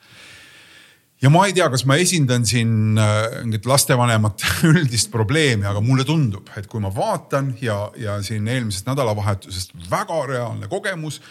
[1.23, 6.05] ja ma ei tea, kas ma esindan siin äh, mingit lastevanemate üldist probleemi, aga mulle
[6.07, 11.21] tundub, et kui ma vaatan ja, ja siin eelmisest nädalavahetusest väga reaalne kogemus,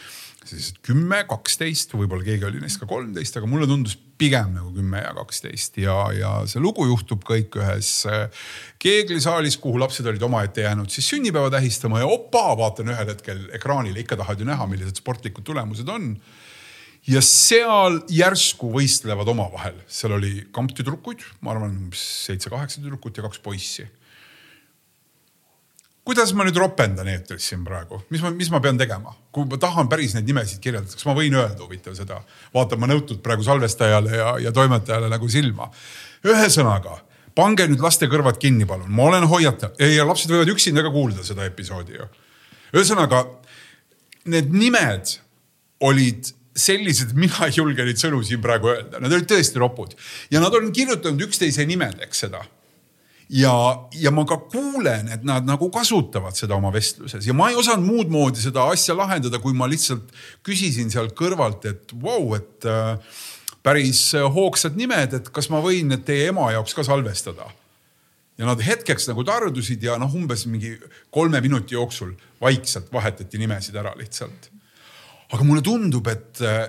[0.44, 5.00] siis kümme, kaksteist, võib-olla keegi oli neist ka kolmteist, aga mulle tundus pigem nagu kümme
[5.00, 5.78] ja kaksteist.
[5.80, 8.46] Ja, ja see lugu juhtub kõik ühes äh,
[8.82, 14.04] keeglisaalis, kuhu lapsed olid omaette jäänud siis sünnipäeva tähistama ja opa, vaatan ühel hetkel ekraanile,
[14.04, 16.12] ikka tahad ju näha, millised sportlikud tulemused on
[17.08, 23.86] ja seal järsku võistlevad omavahel, seal oli kamptüdrukuid, ma arvan, seitse-kaheksa tüdrukut ja kaks poissi.
[26.04, 29.56] kuidas ma nüüd ropendan eetris siin praegu, mis ma, mis ma pean tegema, kui ma
[29.60, 32.18] tahan päris neid nimesid kirjeldada, kas ma võin öelda huvitav seda,
[32.54, 35.70] vaatan ma nõutud praegu salvestajale ja, ja toimetajale nagu silma.
[36.24, 36.98] ühesõnaga,
[37.36, 41.24] pange nüüd laste kõrvad kinni, palun, ma olen hoiatav ja lapsed võivad üksinda ka kuulda
[41.24, 42.08] seda episoodi ju.
[42.76, 43.24] ühesõnaga,
[44.28, 45.18] need nimed
[45.84, 49.96] olid sellised, mina ei julge neid sõnu siin praegu öelda, nad olid tõesti ropud.
[50.32, 52.44] Ja nad on kirjutanud üksteise nimedeks seda.
[53.34, 53.52] ja,
[53.96, 57.26] ja ma ka kuulen, et nad nagu kasutavad seda oma vestluses.
[57.26, 60.12] Ja ma ei osanud muud moodi seda asja lahendada, kui ma lihtsalt
[60.46, 63.18] küsisin sealt kõrvalt, et vau wow,, et äh,
[63.64, 67.48] päris hoogsad nimed, et kas ma võin need teie ema jaoks ka salvestada?
[68.38, 70.74] Ja nad hetkeks nagu tardusid ja noh, umbes mingi
[71.14, 74.50] kolme minuti jooksul vaikselt vahetati nimesid ära lihtsalt
[75.34, 76.64] aga mulle tundub, et äh,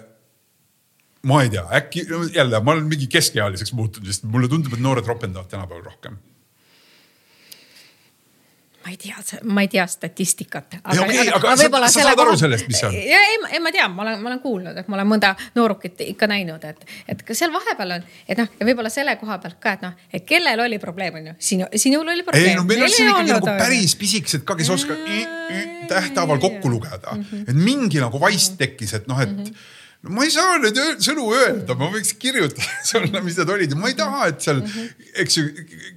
[1.30, 2.05] ma ei tea, äkki
[2.36, 6.18] jälle ma olen mingi keskealiseks muutunud, sest mulle tundub, et noored ropendavad tänapäeval rohkem
[8.86, 10.76] ma ei tea, ma ei tea statistikat.
[10.84, 12.94] aga, okay, aga, aga sa, sa saad aru sellest, mis see on?
[12.94, 16.04] ja ei, ei, ma tean, ma olen, ma olen kuulnud, et ma olen mõnda noorukit
[16.06, 19.58] ikka näinud, et, et ka seal vahepeal on, et noh, ja võib-olla selle koha pealt
[19.64, 22.52] ka, et noh, et kellel oli probleem, on ju, sinu, sinul oli probleem.
[22.52, 27.18] ei no meil on siin ikkagi nagu päris pisikesed ka, kes oskavad tähthaaval kokku lugeda,
[27.18, 27.50] mhm.
[27.50, 29.74] et mingi nagu vaist tekkis, et noh, et mm -hmm
[30.10, 33.91] ma ei saa neid sõnu öelda, ma võiks kirjutada sulle, mis need olid ja ma
[33.91, 35.10] ei taha, et seal, mhm.
[35.24, 35.47] eks ju,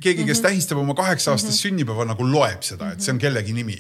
[0.01, 0.47] keegi, kes mhm.
[0.49, 1.63] tähistab oma kaheksa aastast mhm.
[1.67, 3.79] sünnipäeva nagu loeb seda, et see on kellegi nimi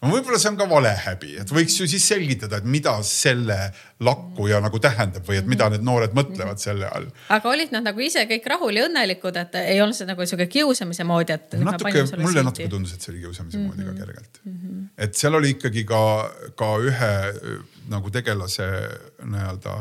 [0.00, 3.58] no võib-olla see on ka valehäbi, et võiks ju siis selgitada, et mida selle
[4.06, 7.08] lakkuja nagu tähendab või et mida need noored mõtlevad selle all.
[7.36, 10.48] aga olid nad nagu ise kõik rahul ja õnnelikud, et ei olnud see nagu sihuke
[10.52, 11.58] kiusamise moodi, et.
[11.60, 13.76] natuke, mulle natuke tundus, et see oli kiusamise mm -hmm.
[13.76, 14.54] moodi ka kergelt mm.
[14.54, 14.86] -hmm.
[15.06, 16.02] et seal oli ikkagi ka,
[16.56, 17.12] ka ühe
[17.90, 18.70] nagu tegelase
[19.24, 19.76] nii-öelda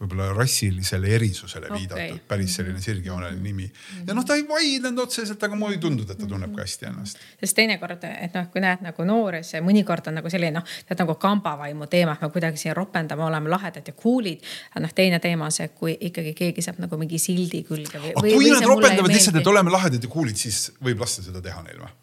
[0.00, 1.82] võib-olla rassilisele erisusele okay.
[1.82, 3.66] viidatud, päris selline sirgjooneline nimi.
[4.06, 6.88] ja noh, ta ei vaidlenud otseselt, aga mulle ei tundunud, et ta tunneb ka hästi
[6.88, 7.20] ennast.
[7.42, 11.04] sest teinekord, et noh, kui näed nagu noori, see mõnikord on nagu selline noh, tead
[11.04, 14.44] nagu kambavaimu teema, et me kuidagi siin ropendame, oleme lahedad ja cool'id.
[14.72, 18.16] aga noh, teine teema on see, kui ikkagi keegi saab nagu mingi sildi külge aga
[18.16, 21.60] kui või nad ropendavad lihtsalt, et oleme lahedad ja cool'id, siis võib lasta seda teha
[21.68, 21.96] neil või?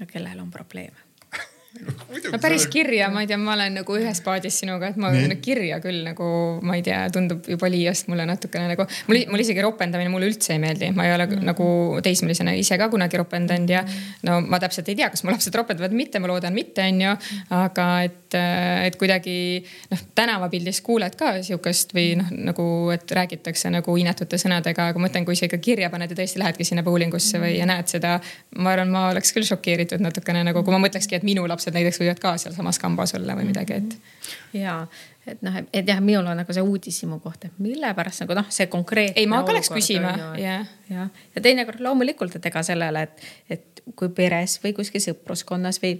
[0.00, 1.05] no kellel on probleeme
[2.32, 5.38] no päris kirja, ma ei tea, ma olen nagu ühes paadis sinuga, et ma Nii.
[5.44, 6.28] kirja küll nagu,
[6.66, 8.86] ma ei tea, tundub juba liiast mulle natukene nagu.
[9.08, 11.46] mul, mul isegi ropendamine mulle üldse ei meeldi, ma ei ole mm.
[11.50, 11.68] nagu
[12.04, 13.82] teismelisena ise ka kunagi ropendanud ja
[14.26, 17.14] no ma täpselt ei tea, kas mu lapsed ropendavad või mitte, ma loodan mitte, onju.
[17.56, 18.38] aga et,
[18.86, 19.36] et kuidagi
[19.92, 25.06] noh, tänavapildis kuuled ka sihukest või noh, nagu, et räägitakse nagu inetute sõnadega, aga ma
[25.08, 27.90] mõtlen, kui sa ikka kirja paned ja tõesti lähedki sinna bowling usse või ja näed
[27.90, 28.18] seda.
[28.56, 32.00] ma arvan, ma oleks küll šokeeritud natukene nagu, kui ma mõtlekski, et minu lapsed näiteks
[32.02, 33.96] võivad ka sealsamas kambas olla või midagi, et.
[34.56, 34.76] ja,
[35.26, 38.50] et noh, et jah, minul on nagu see uudishimu koht, et mille pärast nagu noh,
[38.52, 39.18] see konkreetne.
[39.20, 40.68] ei, ma ka läks küsima, jah.
[40.90, 45.98] ja, ja teinekord loomulikult, et ega sellele, et, et kui peres või kuskil sõpruskonnas või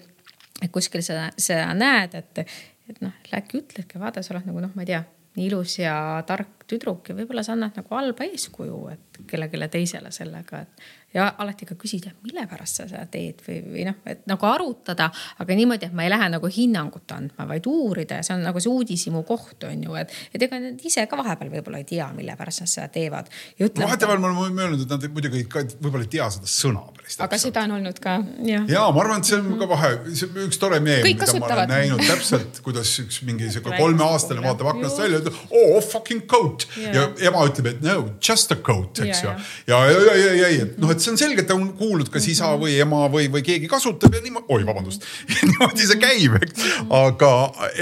[0.73, 2.59] kuskil seda, seda näed, et,
[2.91, 5.05] et noh, äkki ütledki, vaata, sa oled nagu noh, ma ei tea
[5.37, 5.97] nii ilus ja
[6.27, 11.27] tark tüdruk ja võib-olla sa annad nagu halba eeskuju, et kellelegi teisele sellega, et ja
[11.39, 15.09] alati ka küsida, mille pärast sa seda teed või, või noh, et nagu arutada,
[15.43, 18.61] aga niimoodi, et ma ei lähe nagu hinnangut andma, vaid uurida ja see on nagu
[18.63, 22.09] see uudishimu koht on ju, et, et ega nad ise ka vahepeal võib-olla ei tea,
[22.17, 23.31] mille pärast nad seda teevad.
[23.59, 27.27] vahetevahel ma olen mõelnud, et nad muidugi ka võib-olla ei tea seda sõna päris täpselt.
[27.29, 28.17] aga seda on olnud ka.
[28.51, 31.23] ja, ja ma arvan, et see on ka vahe, see on üks tore meem, mida
[31.25, 31.55] kasutavad.
[31.55, 36.27] ma olen näinud täpselt, kuidas üks mingi sihuke kolmeaastane vaatab aknast välja, ütleb oh fucking
[36.29, 39.33] coat ja, ja ema ütleb, et no just a coat, eks ju.
[39.71, 42.11] ja, ja, ja, ja, ja, ja noh, et see on selge, et ta on kuulnud,
[42.13, 45.05] kas isa või ema või, või keegi kasutab ja niimoodi, oi vabandust.
[45.47, 46.67] Niimoodi see käib, eks.
[46.97, 47.31] aga,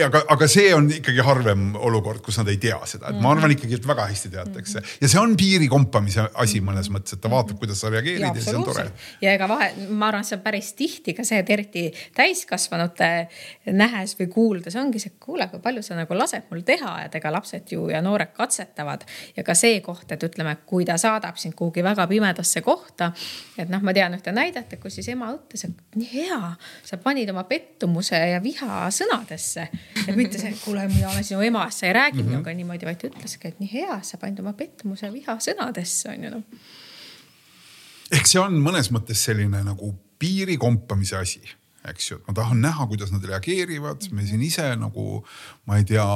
[0.09, 3.55] aga, aga see on ikkagi harvem olukord, kus nad ei tea seda, et ma arvan
[3.55, 4.83] ikkagi, et väga hästi teatakse.
[5.03, 8.33] Ja see on piiri kompamise asi mõnes mõttes, et ta vaatab, kuidas sa reageerid ja,
[8.35, 8.87] ja see on tore.
[9.25, 11.87] ja ega vahe, ma arvan, see on päris tihti ka see, et eriti
[12.17, 13.11] täiskasvanute
[13.75, 17.33] nähes või kuuldes ongi see, kuule, kui palju sa nagu lased mul teha, et ega
[17.35, 19.07] lapsed ju ja noored katsetavad.
[19.37, 23.04] Ja ka see koht, et ütleme, kui ta saadab sind kuhugi väga pimedasse kohta
[23.59, 26.39] et noh, ma tean ühte näidet, kus siis ema ütles, et nii hea,
[26.87, 29.67] sa panid oma pettumuse ja viha sõnadesse.
[30.07, 32.31] et mitte see, kuule, mina olen sinu ema, sa ei räägi mm -hmm.
[32.31, 36.25] minuga niimoodi, vaid ütleski, et nii hea, sa panid oma pettumuse ja viha sõnadesse on
[36.25, 36.43] ju noh.
[38.13, 41.43] ehk see on mõnes mõttes selline nagu piiri kompamise asi
[41.91, 45.21] eks ju, et ma tahan näha, kuidas nad reageerivad, me siin ise nagu
[45.69, 46.07] ma ei tea,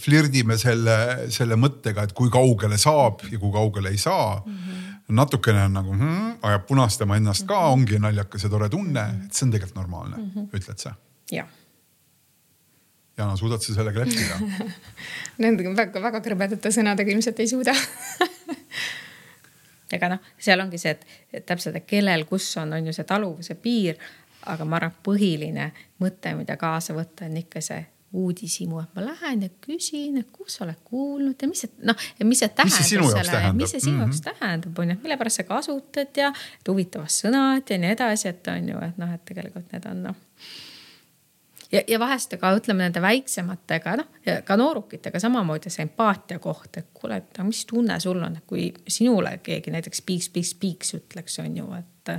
[0.00, 0.96] flirdime selle,
[1.34, 4.52] selle mõttega, et kui kaugele saab ja kui kaugele ei saa mm.
[4.52, 4.88] -hmm.
[5.08, 9.46] Natukene on nagu hmm, ajab punastama ennast ka, ongi naljakas ja tore tunne, et see
[9.46, 10.48] on tegelikult normaalne mm, -hmm.
[10.58, 10.94] ütled sa?
[11.32, 11.48] jah.
[13.18, 14.38] Jana, suudad sa sellega leppida
[15.42, 17.74] Nende väga-väga krõbedate sõnadega ilmselt ei suuda
[19.92, 20.96] ega noh, seal ongi see,
[21.32, 23.98] et täpselt, et kellel, kus on, on ju see taluvuse piir
[24.50, 25.70] aga ma arvan, põhiline
[26.02, 27.82] mõte, mida kaasa võtta, on ikka see
[28.12, 32.08] uudishimu, et ma lähen ja küsin, et kus sa oled kuulnud ja mis see noh,
[32.28, 34.40] mis see tähendab sellele, mis see sinu jaoks -hmm.
[34.40, 36.32] tähendab, on ju, mille pärast sa kasutad ja
[36.68, 40.16] huvitavad sõnad ja nii edasi, et on ju, et noh, et tegelikult need on noh.
[41.72, 44.10] ja, ja vahest ka ütleme nende väiksematega noh,
[44.44, 49.38] ka noorukitega samamoodi see empaatia koht, et kuule, et mis tunne sul on, kui sinule
[49.42, 52.18] keegi näiteks piiks, piiks, piiks ütleks, on ju, et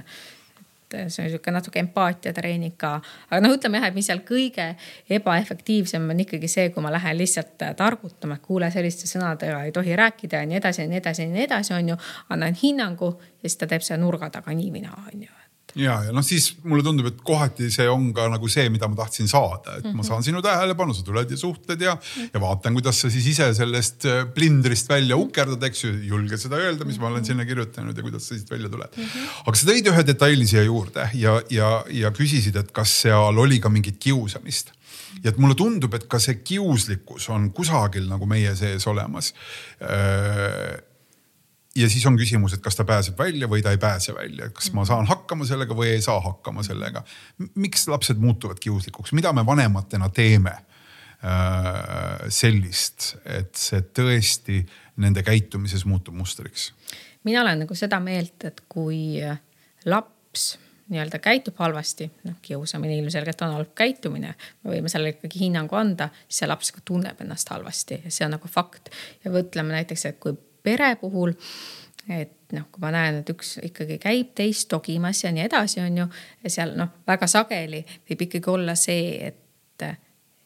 [0.93, 2.95] see on sihuke natuke empaatiatreening ka.
[3.29, 4.69] aga noh, ütleme jah, et mis seal kõige
[5.17, 9.95] ebaefektiivsem on ikkagi see, kui ma lähen lihtsalt targutama, et kuule, selliste sõnadega ei tohi
[9.99, 12.01] rääkida ja nii edasi ja nii edasi ja nii edasi, on ju.
[12.29, 15.42] annan hinnangu ja siis ta teeb selle nurga taga nii või naa, on ju
[15.79, 18.97] ja, ja noh, siis mulle tundub, et kohati see on ka nagu see, mida ma
[18.99, 19.95] tahtsin saada, et mm -hmm.
[19.95, 20.07] ma mhm.
[20.07, 22.29] saan sinu tähelepanu, sa tuled ja suhtled ja mm, -hmm.
[22.33, 26.55] ja vaatan, kuidas sa siis ise sellest äh, plindrist välja ukerdad, eks ju, julge seda
[26.55, 27.27] öelda, mis ma olen mhm.
[27.27, 29.03] sinna kirjutanud ja kuidas sa siit välja tuled mm.
[29.03, 29.41] -hmm.
[29.45, 33.59] aga sa tõid ühe detaili siia juurde ja, ja, ja küsisid, et kas seal oli
[33.59, 34.71] ka mingit kiusamist
[35.23, 39.33] ja et mulle tundub, et ka see kiuslikkus on kusagil nagu meie sees olemas
[39.81, 40.81] äh,
[41.75, 44.71] ja siis on küsimus, et kas ta pääseb välja või ta ei pääse välja, kas
[44.73, 47.03] ma saan hakkama sellega või ei saa hakkama sellega.
[47.55, 54.63] miks lapsed muutuvad kiuslikuks, mida me vanematena teeme äh, sellist, et see tõesti
[54.97, 56.73] nende käitumises muutub mustriks?
[57.23, 59.17] mina olen nagu seda meelt, et kui
[59.85, 60.57] laps
[60.91, 66.09] nii-öelda käitub halvasti, noh kiusamine ilmselgelt on halb käitumine, me võime sellele ikkagi hinnangu anda,
[66.27, 68.91] siis see laps ka tunneb ennast halvasti ja see on nagu fakt.
[69.23, 71.33] ja mõtleme näiteks, et kui pere puhul
[72.09, 75.97] et noh, kui ma näen, et üks ikkagi käib teist togimas ja nii edasi, on
[76.03, 76.07] ju.
[76.47, 79.85] seal noh, väga sageli võib ikkagi olla see, et,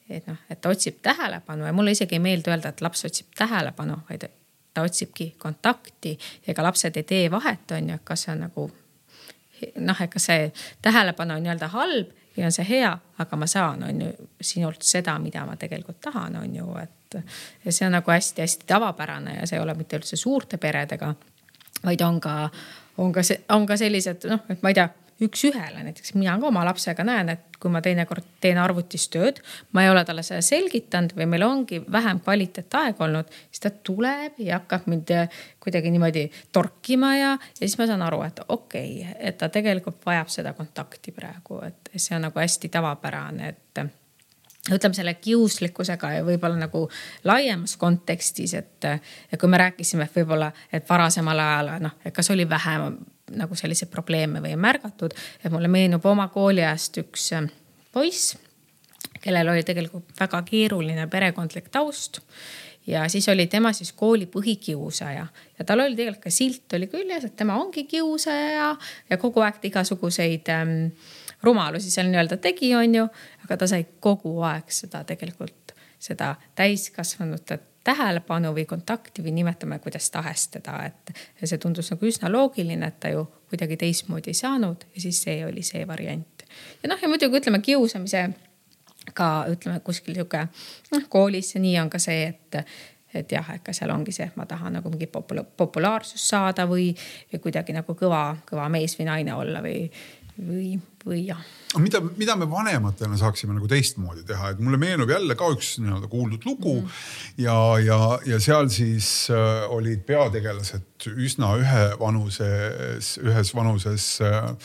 [0.09, 3.34] et noh, et ta otsib tähelepanu ja mulle isegi ei meeldi öelda, et laps otsib
[3.38, 4.28] tähelepanu, vaid
[4.74, 6.18] ta otsibki kontakti.
[6.47, 8.70] ega lapsed ei tee vahet, on ju, kas see on nagu
[9.82, 10.51] noh, kas see
[10.86, 14.11] tähelepanu on nii-öelda halb või on see hea, aga ma saan, on ju
[14.41, 17.17] sinult seda, mida ma tegelikult tahan, on ju, et
[17.65, 21.13] ja see on nagu hästi-hästi tavapärane ja see ei ole mitte üldse suurte peredega,
[21.85, 22.38] vaid on ka,
[22.97, 23.25] on ka
[23.55, 24.89] on ka sellised noh, et ma ei tea
[25.24, 29.39] üks-ühele, näiteks mina ka oma lapsega näen, et kui ma teinekord teen arvutis tööd,
[29.74, 34.38] ma ei ole talle seda selgitanud või meil ongi vähem kvaliteetaega olnud, siis ta tuleb
[34.45, 35.13] ja hakkab mind
[35.63, 40.03] kuidagi niimoodi torkima ja, ja siis ma saan aru, et okei okay,, et ta tegelikult
[40.05, 43.88] vajab seda kontakti praegu, et see on nagu hästi tavapärane, et
[44.76, 46.86] ütleme selle kiuslikkusega ja võib-olla nagu
[47.26, 48.89] laiemas kontekstis, et,
[49.32, 52.97] et kui me rääkisime, et võib-olla, et varasemal ajal noh, kas oli vähem
[53.36, 55.15] nagu selliseid probleeme või märgatud.
[55.43, 57.49] et mulle meenub oma kooliajast üks äh,
[57.91, 58.38] poiss,
[59.21, 62.21] kellel oli tegelikult väga keeruline perekondlik taust
[62.88, 65.28] ja siis oli tema siis kooli põhikiusaja
[65.59, 68.75] ja tal oli tegelikult ka silt oli küljes, et tema ongi kiusaja
[69.09, 70.75] ja kogu aeg igasuguseid ähm,
[71.43, 73.07] rumalusi seal nii-öelda tegi, onju.
[73.45, 80.09] aga ta sai kogu aeg seda tegelikult, seda täiskasvanute tähelepanu või kontakti või nimetame kuidas
[80.11, 81.13] tahes teda, et
[81.43, 85.39] see tundus nagu üsna loogiline, et ta ju kuidagi teistmoodi ei saanud ja siis see
[85.45, 86.43] oli see variant.
[86.83, 88.27] ja noh, ja muidugi ütleme kiusamise
[89.13, 90.47] ka ütleme kuskil sihuke
[90.91, 92.61] noh, koolis ja nii on ka see, et
[93.15, 96.67] et jah, et ka seal ongi see, et ma tahan nagu mingit popula populaarsust saada
[96.69, 96.89] või,
[97.31, 99.88] või kuidagi nagu kõva, kõva mees või naine olla või,
[100.38, 100.73] või,
[101.08, 101.45] või jah
[101.76, 106.10] mida, mida me vanematena saaksime nagu teistmoodi teha, et mulle meenub jälle ka üks nii-öelda
[106.12, 106.88] kuuldud lugu mm.
[106.88, 107.41] -hmm.
[107.43, 114.55] ja, ja, ja seal siis äh, olid peategelased üsna ühevanuses, ühes vanuses äh,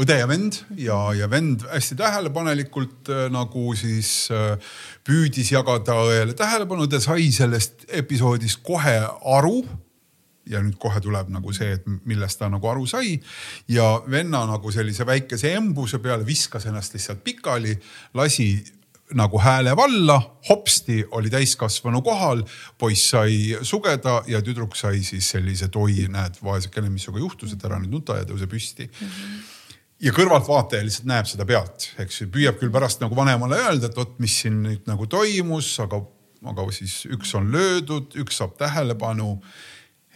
[0.00, 4.58] õde ja vend ja, ja vend hästi tähelepanelikult äh, nagu siis äh,
[5.04, 8.98] püüdis jagada õele tähelepanu, õde sai sellest episoodist kohe
[9.38, 9.62] aru
[10.50, 13.18] ja nüüd kohe tuleb nagu see, et millest ta nagu aru sai.
[13.68, 17.76] ja venna nagu sellise väikese embuse peale viskas ennast lihtsalt pikali,
[18.14, 18.64] lasi
[19.14, 20.16] nagu hääle valla,
[20.48, 22.42] hopsti oli täiskasvanu kohal,
[22.78, 27.64] poiss sai sugeda ja tüdruk sai siis sellise toi, näed vaesekene, mis sinuga juhtus, et
[27.68, 29.08] ära nüüd nuta ja tõuse püsti mm.
[29.08, 29.50] -hmm
[30.02, 33.96] ja kõrvaltvaataja lihtsalt näeb seda pealt, eks ju, püüab küll pärast nagu vanemale öelda, et
[33.96, 36.00] vot, mis siin nüüd nagu toimus, aga,
[36.50, 39.36] aga siis üks on löödud, üks saab tähelepanu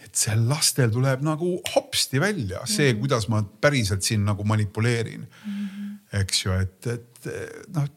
[0.07, 2.99] et seal lastel tuleb nagu hopsti välja see -hmm.
[3.03, 5.27] kuidas ma päriselt siin nagu manipuleerin.
[5.27, 6.19] -hmm.
[6.21, 7.29] eks ju, et, et
[7.75, 7.87] noh.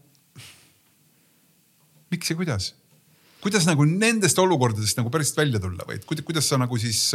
[2.11, 2.75] miks ja kuidas?
[3.41, 7.13] kuidas nagu nendest olukordadest nagu päriselt välja tulla või kuidas, kuidas sa nagu siis,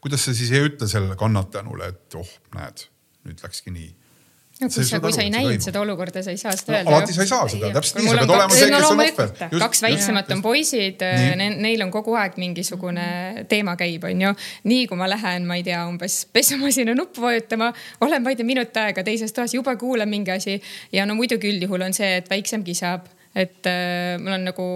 [0.00, 2.88] kuidas sa siis ei ütle sellele kannatanule, et oh, näed,
[3.24, 3.92] nüüd läkski nii
[4.60, 6.98] no kui sa, kui sa ei näinud seda olukorda, sa ei saa seda öelda no,.
[6.98, 9.32] alati sa ei saa seda, täpselt nii, sa pead olema see, kes on ohver.
[9.64, 11.02] kaks väiksemat on poisid,
[11.64, 13.08] neil on kogu aeg mingisugune
[13.50, 14.30] teema käib, onju.
[14.70, 17.72] nii kui ma lähen, ma ei tea, umbes pesumasina nuppu vajutama,
[18.06, 20.60] olen, ma ei tea, minut aega teises toas, juba kuulen mingi asi
[20.94, 24.66] ja no muidugi üldjuhul on see, et väiksem kisab et äh, mul on nagu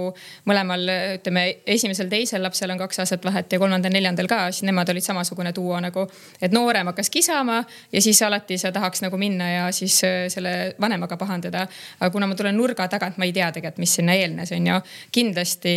[0.48, 0.84] mõlemal,
[1.18, 5.78] ütleme esimesel-teisel lapsel on kaks aastat vahet ja kolmandal-neljandal ka, siis nemad olid samasugune duo
[5.80, 6.06] nagu.
[6.42, 10.74] et noorem hakkas kisama ja siis alati sa tahaks nagu minna ja siis äh, selle
[10.80, 11.66] vanemaga pahandada.
[12.00, 14.80] aga kuna ma tulen nurga tagant, ma ei tea tegelikult, mis sinna eelnes, on ju.
[15.12, 15.74] kindlasti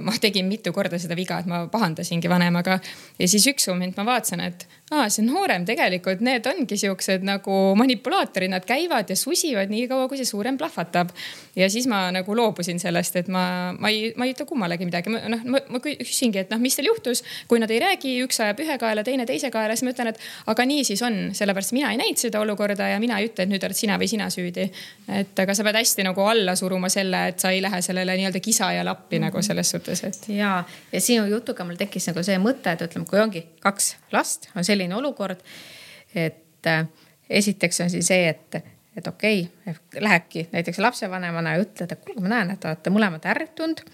[0.00, 2.78] ma tegin mitu korda seda viga, et ma pahandasingi vanemaga
[3.18, 7.56] ja siis üks moment ma vaatasin, et aa, see noorem tegelikult, need ongi siuksed nagu
[7.78, 11.12] manipulaatorid, nad käivad ja susivad nii kaua, kui see suurem plahvatab.
[11.56, 15.12] ja siis ma nagu loobusin sellest, et ma, ma ei, ma ei ütle kummalegi midagi,
[15.12, 18.64] noh, ma, ma küsingi, et noh, mis teil juhtus, kui nad ei räägi, üks ajab
[18.64, 21.94] ühe kaela, teine teise kaela, siis ma ütlen, et aga nii siis on, sellepärast mina
[21.94, 24.66] ei näinud seda olukorda ja mina ei ütle, et nüüd oled sina või sina süüdi.
[25.20, 28.42] et aga sa pead hästi nagu alla suruma selle, et sa ei lähe sellele nii-öelda
[28.42, 29.30] kisajale appi mm -hmm.
[29.30, 30.28] nagu selles suhtes, et.
[30.34, 34.50] ja, ja sinu jutuga mul tekkis nagu see mõte, et ütleme, kui ongi kaks last,
[34.56, 35.40] on selline olukord.
[36.14, 36.86] et äh,
[37.30, 38.56] esiteks on siis see, et,
[38.96, 42.90] et okei okay,, lähedki näiteks lapsevanemana ja ütled, et kuulge, ma näen, et te olete
[42.94, 43.84] mõlemad ärritunud.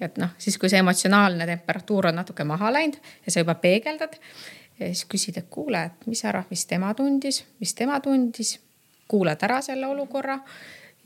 [0.00, 2.96] et noh, siis kui see emotsionaalne temperatuur on natuke maha läinud
[3.26, 4.16] ja sa juba peegeldad.
[4.78, 8.60] siis küsid, et kuule, et mis sa arvad, mis tema tundis, mis tema tundis.
[9.08, 10.40] kuulad ära selle olukorra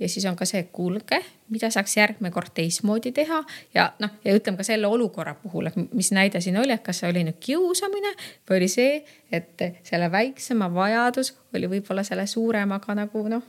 [0.01, 1.21] ja siis on ka see, kuulge,
[1.53, 3.43] mida saaks järgmine kord teistmoodi teha?
[3.75, 7.03] Ja noh, ja ütleme ka selle olukorra puhul, et mis näide siin oli, et kas
[7.03, 8.15] see oli nüüd kiusamine
[8.49, 9.01] või oli see,
[9.33, 13.49] et selle väiksema vajadus oli võib-olla selle suuremaga nagu noh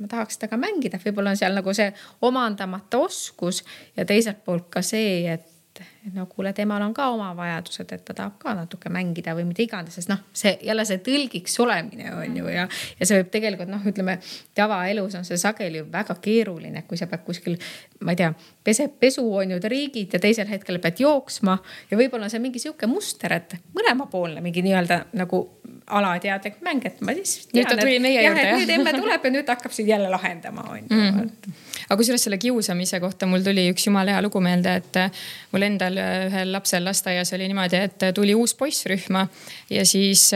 [0.00, 1.88] ma tahaks temaga mängida, võib-olla on seal nagu see
[2.26, 3.62] omandamata oskus
[3.96, 5.46] ja teiselt poolt ka see, et
[5.80, 9.46] et no kuule, temal on ka oma vajadused, et ta tahab ka natuke mängida või
[9.48, 12.66] mida iganes, sest noh, see jälle see tõlgiks olemine on ju ja,
[13.00, 14.18] ja see võib tegelikult noh, ütleme
[14.56, 17.58] tavaelus on see sageli väga keeruline, kui sa pead kuskil,
[18.06, 18.32] ma ei tea,
[18.64, 21.58] peseb pesu on ju, riigid ja teisel hetkel pead jooksma
[21.90, 25.44] ja võib-olla on see mingi sihuke muster, et mõlemapoolne mingi nii-öelda nagu
[25.86, 27.46] alateadlik mäng, et ma siis.
[27.54, 28.58] nüüd ta tuli meie juurde jah.
[28.58, 31.18] nüüd emme tuleb ja nüüd hakkab siin jälle lahendama on ju mm.
[31.20, 34.98] -hmm aga kusjuures selle kiusamise kohta mul tuli üks jumala hea lugu meelde, et
[35.52, 39.26] mul endal ühel lapsel lasteaias oli niimoodi, et tuli uus poiss rühma
[39.72, 40.28] ja siis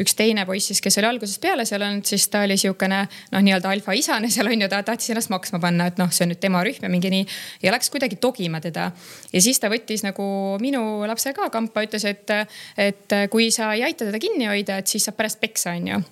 [0.00, 3.44] üks teine poiss siis, kes oli algusest peale seal olnud, siis ta oli sihukene noh,
[3.44, 6.42] nii-öelda alfaisane seal on ju, ta tahtis ennast maksma panna, et noh, see on nüüd
[6.42, 7.28] tema rühm ja mingi nii
[7.64, 8.90] ja läks kuidagi togima teda.
[9.32, 10.24] ja siis ta võttis nagu
[10.62, 12.36] minu lapse ka kampa, ütles, et,
[12.80, 16.02] et kui sa ei aita teda kinni hoida, et siis saab pärast peksa, onju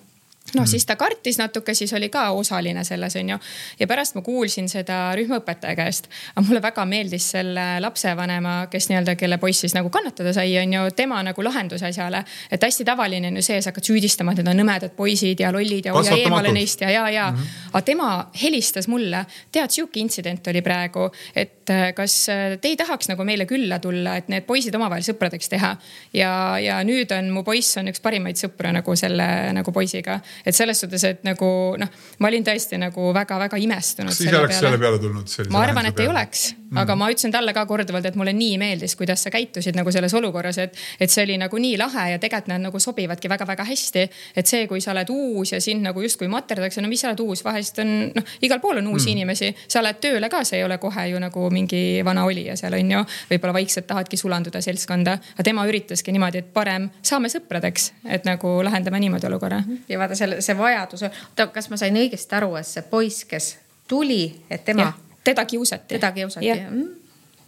[0.57, 3.37] noh, siis ta kartis natuke, siis oli ka osaline selles, onju.
[3.79, 6.09] ja pärast ma kuulsin seda rühmaõpetaja käest.
[6.35, 10.83] aga mulle väga meeldis selle lapsevanema, kes nii-öelda, kelle poiss siis nagu kannatada sai, onju,
[10.95, 12.23] tema nagu lahendus asjale.
[12.51, 15.95] et hästi tavaline on ju see, sa hakkad süüdistama teda nõmedad poisid ja lollid ja
[15.95, 17.37] hoia eemale neist ja, ja, ja mm.
[17.37, 17.69] -hmm.
[17.71, 18.09] aga tema
[18.43, 23.23] helistas mulle, tead, sihuke intsident oli praegu, et äh, kas äh, te ei tahaks nagu
[23.23, 25.75] meile külla tulla, et need poisid omavahel sõpradeks teha.
[26.13, 30.55] ja, ja nüüd on mu poiss on üks parimaid sõpru nagu selle nagu poisiga et
[30.55, 34.13] selles suhtes, et nagu noh, ma olin tõesti nagu väga-väga imestunud.
[34.13, 35.29] kas ise oleks selle peale tulnud?
[35.53, 36.09] ma arvan, et peale.
[36.09, 39.31] ei oleks mm., aga ma ütlesin talle ka korduvalt, et mulle nii meeldis, kuidas sa
[39.33, 42.79] käitusid nagu selles olukorras, et, et see oli nagu nii lahe ja tegelikult nad nagu
[42.79, 44.07] sobivadki väga-väga hästi.
[44.35, 47.21] et see, kui sa oled uus ja sind nagu justkui materdatakse, no mis sa oled
[47.23, 49.17] uus, vahest on noh, igal pool on uusi mm.
[49.17, 52.77] inimesi, sa lähed tööle ka, see ei ole kohe ju nagu mingi vana olija seal
[52.77, 53.03] on ju.
[53.31, 58.55] võib-olla vaikselt tahadki sulanduda seltskonda, aga tema üritaski niimoodi, et parem saame sõpradeks, et nagu
[58.65, 59.61] lahendame niimoodi olukorra.
[59.89, 63.49] ja vaata selle, see vajadus, oota, kas ma sain õigesti aru, et see poiss, kes
[63.87, 64.91] tuli, et tema.
[65.23, 65.95] teda kiusati.
[65.95, 66.93] teda kiusati jah mm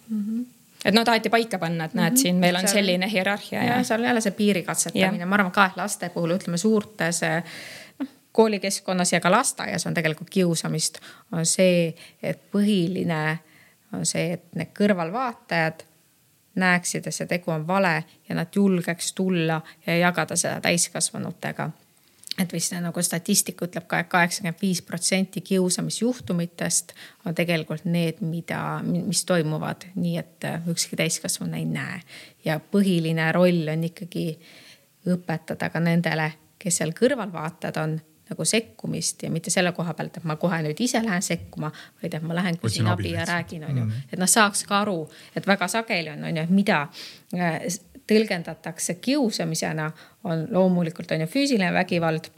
[0.09, 0.45] -hmm.
[0.85, 2.21] et no taheti paika panna, et näed mm, -hmm.
[2.21, 5.51] siin meil on seal, selline hierarhia ja, seal on jälle see piiri katsetamine, ma arvan
[5.51, 7.21] ka, laste puhul ütleme suurtes
[7.99, 10.97] noh koolikeskkonnas ja ka lasteaias on tegelikult kiusamist,
[11.31, 13.37] on see, et põhiline
[13.93, 15.85] on see, et need kõrvalvaatajad
[16.59, 21.69] näeksid, et see tegu on vale ja nad julgeks tulla ja jagada seda täiskasvanutega
[22.39, 26.93] et vist nagu statistika ütleb ka et, et kaheksakümmend viis protsenti kiusamisjuhtumitest
[27.25, 32.01] on tegelikult need, mida, mis toimuvad nii, et ükski täiskasvanu ei näe.
[32.45, 34.27] ja põhiline roll on ikkagi
[35.11, 37.95] õpetada ka nendele, kes seal kõrvalvaatajad on
[38.29, 41.69] nagu sekkumist ja mitte selle koha pealt, et ma kohe nüüd ise lähen sekkuma,
[42.01, 43.83] vaid et ma lähen küsin abi ja räägin, onju.
[43.85, 44.07] Mm.
[44.11, 45.03] et nad saaks ka aru,
[45.35, 46.87] et väga sageli on, onju, et mida
[47.37, 47.59] äh,
[48.07, 49.91] tõlgendatakse kiusamisena,
[50.23, 52.31] on loomulikult on ju füüsiline vägivald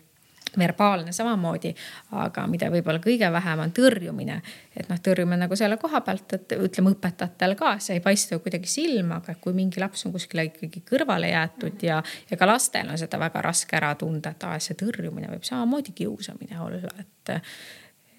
[0.58, 1.74] verbaalne samamoodi,
[2.18, 4.42] aga mida võib-olla kõige vähem on tõrjumine.
[4.76, 8.40] et noh, tõrjume nagu selle koha pealt, et ütleme õpetajatele ka, see ei paista ju
[8.46, 12.90] kuidagi silma, aga kui mingi laps on kuskile ikkagi kõrvale jäetud ja, ja ka lastel
[12.90, 17.36] on seda väga raske ära tunda, et aa, see tõrjumine võib samamoodi kiusamine olla, et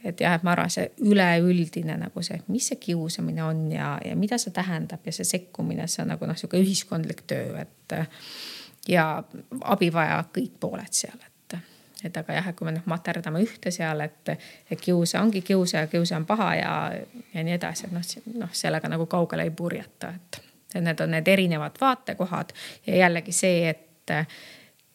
[0.04, 4.16] et jah, et ma arvan, see üleüldine nagu see, mis see kiusamine on ja, ja
[4.16, 7.96] mida see tähendab ja see sekkumine, see on nagu noh, sihuke ühiskondlik töö, et.
[8.88, 9.08] ja
[9.60, 11.58] abi vajavad kõik pooled seal, et,
[12.04, 14.34] et aga jah, et kui me noh materdame ühte seal, et,
[14.70, 16.74] et kiusa ongi kiusa ja kiusa on paha ja,
[17.34, 18.06] ja nii edasi, et noh,
[18.44, 20.44] noh sellega nagu kaugele ei purjeta, et.
[20.74, 22.54] et need on need erinevad vaatekohad
[22.86, 24.14] ja jällegi see, et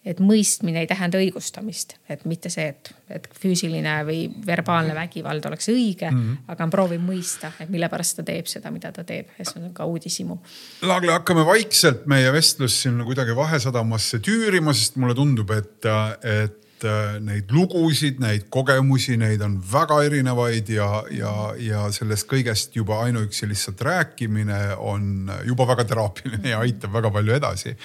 [0.06, 5.70] et mõistmine ei tähenda õigustamist, et mitte see, et, et füüsiline või verbaalne vägivald oleks
[5.72, 6.54] õige mm, -hmm.
[6.56, 9.72] aga proovib mõista, et mille pärast ta teeb seda, mida ta teeb ja see on
[9.74, 10.38] ka uudishimu.
[10.82, 15.88] Laagle, hakkame vaikselt meie vestlust siin kuidagi Vahesadamasse tüürima, sest mulle tundub, et,
[16.24, 22.28] et et äh, neid lugusid, neid kogemusi, neid on väga erinevaid ja, ja, ja sellest
[22.30, 27.76] kõigest juba ainuüksi lihtsalt rääkimine on juba väga teraapiline ja aitab väga palju edasi.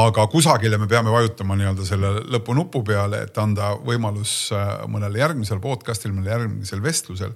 [0.00, 5.62] aga kusagile me peame vajutama nii-öelda selle lõpunupu peale, et anda võimalus äh, mõnel järgmisel
[5.62, 7.34] podcast'il, mõnel järgmisel vestlusel.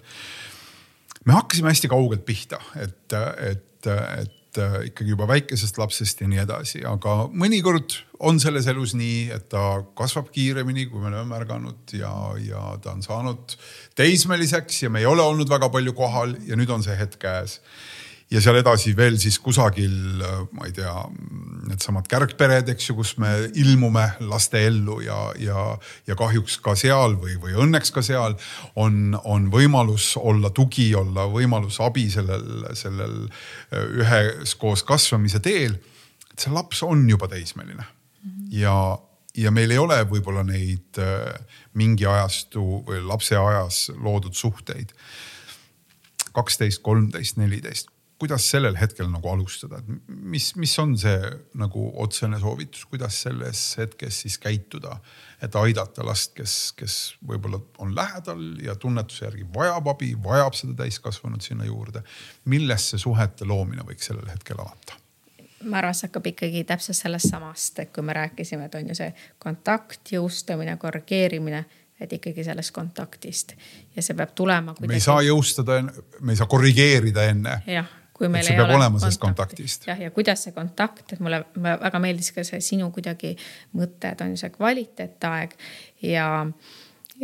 [1.25, 3.91] me hakkasime hästi kaugelt pihta, et, et,
[4.23, 7.95] et Äh, ikkagi juba väikesest lapsest ja nii edasi, aga mõnikord
[8.27, 12.11] on selles elus nii, et ta kasvab kiiremini, kui me oleme märganud ja,
[12.43, 13.55] ja ta on saanud
[13.99, 17.61] teismeliseks ja me ei ole olnud väga palju kohal ja nüüd on see hetk käes
[18.31, 20.20] ja seal edasi veel siis kusagil,
[20.53, 20.93] ma ei tea,
[21.68, 25.64] needsamad kärgpered, eks ju, kus me ilmume laste ellu ja, ja,
[26.09, 28.37] ja kahjuks ka seal või, või õnneks ka seal
[28.76, 35.79] on, on võimalus olla tugi, olla võimalus abi sellel, sellel äh, üheskoos kasvamise teel.
[36.33, 38.49] et see laps on juba teismeline mm -hmm.
[38.61, 38.99] ja,
[39.35, 41.33] ja meil ei ole võib-olla neid äh,
[41.72, 44.93] mingi ajastu või lapse ajas loodud suhteid
[46.33, 47.89] kaksteist, kolmteist, neliteist
[48.19, 51.16] kuidas sellel hetkel nagu alustada, et mis, mis on see
[51.59, 54.97] nagu otsene soovitus, kuidas selles hetkes siis käituda,
[55.43, 56.97] et aidata last, kes, kes
[57.29, 62.03] võib-olla on lähedal ja tunnetuse järgi vajab abi, vajab seda täiskasvanut sinna juurde.
[62.45, 64.99] millest see suhete loomine võiks sellel hetkel alata?
[65.64, 68.95] ma arvan, see hakkab ikkagi täpselt sellest samast, et kui me rääkisime, et on ju
[68.95, 69.09] see
[69.43, 71.64] kontakt, jõustamine, korrigeerimine,
[72.01, 73.55] et ikkagi sellest kontaktist
[73.97, 74.75] ja see peab tulema.
[74.81, 75.81] me ei saa jõustada,
[76.21, 77.57] me ei saa korrigeerida enne.
[77.66, 79.87] jah, kui meil ei ole olema sellest kontaktist.
[79.87, 83.37] jah, ja kuidas see kontakt, et mulle väga meeldis ka see sinu kuidagi
[83.79, 85.55] mõte, et on see kvaliteetaeg
[86.09, 86.29] ja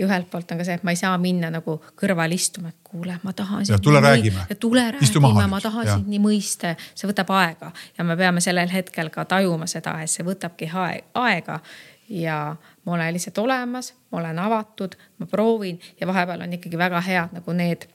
[0.00, 3.16] ühelt poolt on ka see, et ma ei saa minna nagu kõrval istuma, et kuule,
[3.22, 3.66] ma tahan.
[3.82, 4.46] tule räägime.
[4.60, 9.10] tule räägime, ma tahan sind nii mõista, see võtab aega ja me peame sellel hetkel
[9.14, 11.60] ka tajuma seda, et see võtabki aega
[12.08, 12.38] ja
[12.84, 17.38] ma olen lihtsalt olemas, ma olen avatud, ma proovin ja vahepeal on ikkagi väga head
[17.38, 17.86] nagu need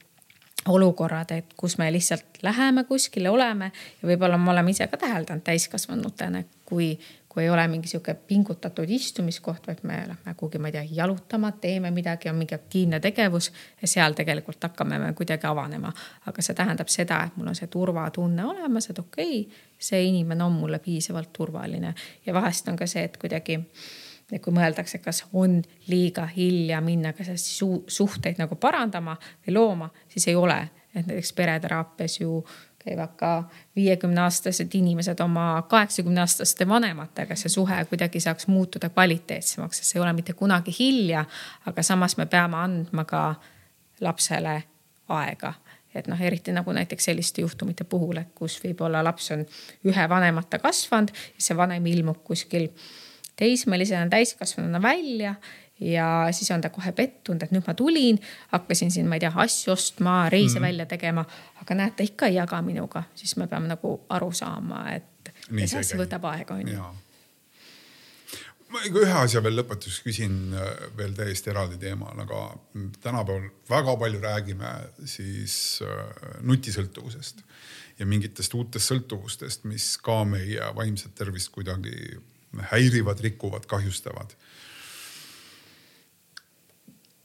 [0.67, 5.43] olukorrad, et kus me lihtsalt läheme kuskile, oleme ja võib-olla me oleme ise ka täheldanud
[5.43, 6.91] täiskasvanutena, kui,
[7.29, 11.51] kui ei ole mingi sihuke pingutatud istumiskoht, vaid me lähme kuhugi, ma ei tea, jalutama,
[11.51, 13.51] teeme midagi, on mingi aktiivne tegevus
[13.81, 15.93] ja seal tegelikult hakkame me kuidagi avanema.
[16.25, 20.43] aga see tähendab seda, et mul on see turvatunne olemas, et okei okay,, see inimene
[20.43, 21.95] on mulle piisavalt turvaline
[22.25, 23.59] ja vahest on ka see, et kuidagi
[24.31, 29.17] et kui mõeldakse, kas on liiga hilja minna ka suhteid nagu parandama
[29.47, 30.69] või looma, siis ei ole.
[30.95, 32.45] et näiteks pereteraapias ju
[32.79, 33.43] käivad ka
[33.75, 39.99] viiekümne aastased inimesed oma kaheksakümne aastaste vanematega, see suhe kuidagi saaks muutuda kvaliteetsemaks, sest see
[39.99, 41.25] ei ole mitte kunagi hilja.
[41.65, 43.35] aga samas me peame andma ka
[44.01, 44.63] lapsele
[45.09, 45.53] aega
[45.95, 49.45] et noh, eriti nagu näiteks selliste juhtumite puhul, et kus võib-olla laps on
[49.89, 52.69] ühe vanemata kasvanud see vanem ilmub kuskil
[53.39, 55.35] teismelisena, täiskasvanuna välja
[55.79, 58.19] ja siis on ta kohe pettunud, et nüüd ma tulin,
[58.53, 60.67] hakkasin siin, ma ei tea, asju ostma, reise mm -hmm.
[60.67, 61.25] välja tegema,
[61.61, 65.31] aga näed, ta ikka ei jaga minuga, siis me peame nagu aru saama, et
[65.65, 66.89] see asi võtab aega, on ju.
[68.69, 70.67] Ma ühe asja veel lõpetuseks küsin äh,
[70.97, 72.57] veel täiesti eraldi teemal, aga
[73.01, 74.73] tänapäeval väga palju räägime
[75.05, 76.03] siis äh,
[76.41, 77.41] nutisõltuvusest
[77.99, 82.19] ja mingitest uutest sõltuvustest, mis ka meie vaimset tervist kuidagi
[82.71, 84.33] häirivad, rikuvad, kahjustavad.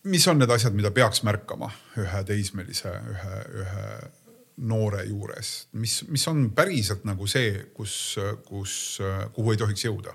[0.05, 3.87] mis on need asjad, mida peaks märkama ühe teismelise, ühe, ühe
[4.57, 8.99] noore juures, mis, mis on päriselt nagu see, kus, kus,
[9.33, 10.14] kuhu ei tohiks jõuda?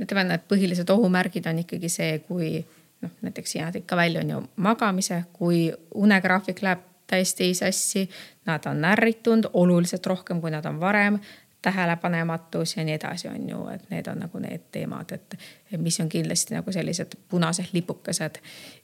[0.00, 2.54] ütleme, need põhilised ohumärgid on ikkagi see, kui
[3.02, 5.66] noh, näiteks sina tõid ka välja, on ju magamise, kui
[5.98, 8.06] unegraafik läheb täiesti sassi,
[8.46, 11.18] nad on ärritunud oluliselt rohkem, kui nad on varem
[11.62, 15.36] tähelepanematus ja nii edasi, on ju, et need on nagu need teemad, et
[15.76, 18.40] mis on kindlasti nagu sellised punased lipukesed.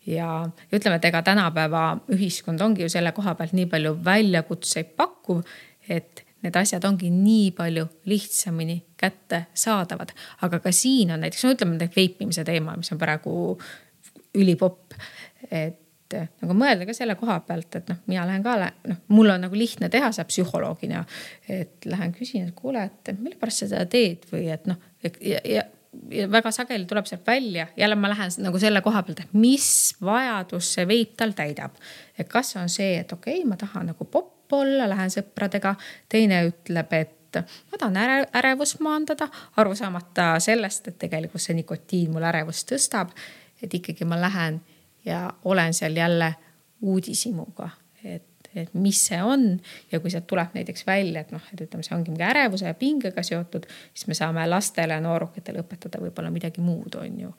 [0.07, 5.43] ja ütleme, et ega tänapäeva ühiskond ongi ju selle koha pealt nii palju väljakutseid pakkuv,
[5.89, 10.13] et need asjad ongi nii palju lihtsamini kättesaadavad.
[10.43, 13.59] aga ka siin on näiteks, no ütleme, veipimise teema, mis on praegu
[14.35, 14.93] ülipopp,
[15.51, 15.81] et
[16.15, 19.47] et nagu mõelda ka selle koha pealt, et noh, mina lähen ka, noh, mul on
[19.47, 21.05] nagu lihtne teha seda psühholoogina.
[21.49, 25.11] et lähen küsin, et kuule, et mille pärast sa seda teed või et noh, ja,
[25.23, 25.41] ja,
[26.11, 29.95] ja väga sageli tuleb sealt välja, jälle ma lähen nagu selle koha pealt, et mis
[30.05, 31.77] vajadus see veip tal täidab.
[32.19, 35.75] et kas on see, et okei okay,, ma tahan nagu popp olla, lähen sõpradega,
[36.09, 37.41] teine ütleb, et
[37.73, 43.13] ma tahan äre, ärevust maandada, aru saamata sellest, et tegelikult see nikotiin mul ärevust tõstab.
[43.63, 44.61] et ikkagi ma lähen
[45.07, 46.35] ja olen seal jälle
[46.83, 47.69] uudishimuga,
[48.05, 49.47] et, et mis see on.
[49.93, 52.75] Ja kui sealt tuleb näiteks välja, et noh, et ütleme, see ongi mingi ärevuse ja
[52.75, 57.33] pingega seotud, siis me saame lastele, noorukitele õpetada võib-olla midagi muud, on ju.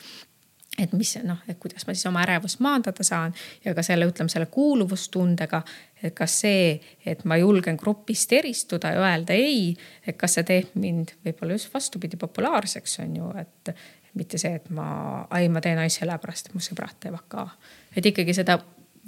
[0.78, 3.34] Et mis noh, et kuidas ma siis oma ärevust maandada saan
[3.65, 5.63] ja ka selle, ütleme selle kuuluvustundega,
[6.05, 9.72] et kas see, et ma julgen grupist eristuda ja öelda ei,
[10.05, 13.74] et kas see teeb mind võib-olla just vastupidi populaarseks on ju, et,
[14.18, 14.88] mitte see, et ma,
[15.30, 17.47] ai, ma teen asja sellepärast, et mu sõbrad teevad ka.
[17.95, 18.57] et ikkagi seda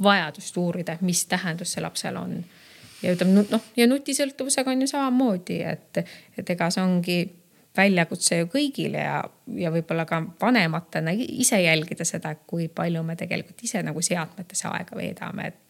[0.03, 2.37] vajadust uurida, mis tähendus see lapsel on.
[3.03, 6.03] ja ütleme noh, ja nutisõltuvusega on ju samamoodi, et,
[6.37, 7.19] et ega see ongi
[7.77, 9.21] väljakutse ju kõigile ja,
[9.55, 14.97] ja võib-olla ka vanematena ise jälgida seda, kui palju me tegelikult ise nagu seadmetes aega
[14.97, 15.68] veedame, et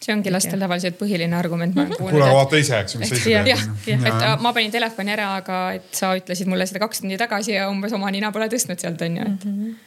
[0.00, 1.98] see ongi lastel tavaliselt põhiline argument, kuulnud.
[2.00, 3.50] kuule, vaata ise, eks ju, mis sa ise teed.
[3.52, 7.04] jah, jah, et äh, ma panin telefoni ära, aga et sa ütlesid mulle seda kaks
[7.04, 9.62] tundi tagasi ja umbes oma nina pole tõstnud sealt on ju, et mm.
[9.62, 9.78] -hmm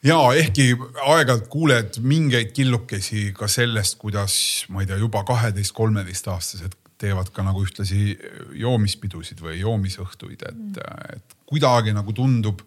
[0.00, 4.34] ja ehkki aeg-ajalt kuuled mingeid killukesi ka sellest, kuidas
[4.72, 8.14] ma ei tea, juba kaheteist-kolmeteistaastased teevad ka nagu ühtlasi
[8.60, 12.62] joomispidusid või joomisõhtuid, et mm., et kuidagi nagu tundub,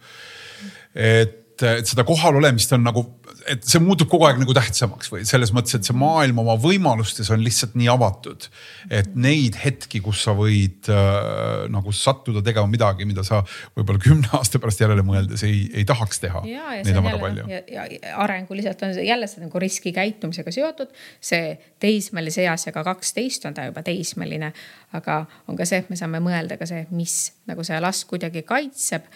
[0.94, 3.04] et et, seda kohalolemist on nagu,
[3.50, 7.30] et see muutub kogu aeg nagu tähtsamaks või selles mõttes, et see maailm oma võimalustes
[7.34, 8.48] on lihtsalt nii avatud.
[8.90, 13.44] et neid hetki, kus sa võid äh, nagu sattuda tegema midagi, mida sa
[13.76, 16.44] võib-olla kümne aasta pärast järele mõeldes ei, ei tahaks teha.
[16.46, 17.46] Neid on väga palju.
[17.52, 20.92] ja, ja arenguliselt on see jälle see nagu riskikäitumisega seotud.
[21.22, 24.54] see teismelise eas ja ka kaksteist on ta juba teismeline,
[24.94, 28.46] aga on ka see, et me saame mõelda ka see, mis nagu see last kuidagi
[28.48, 29.08] kaitseb.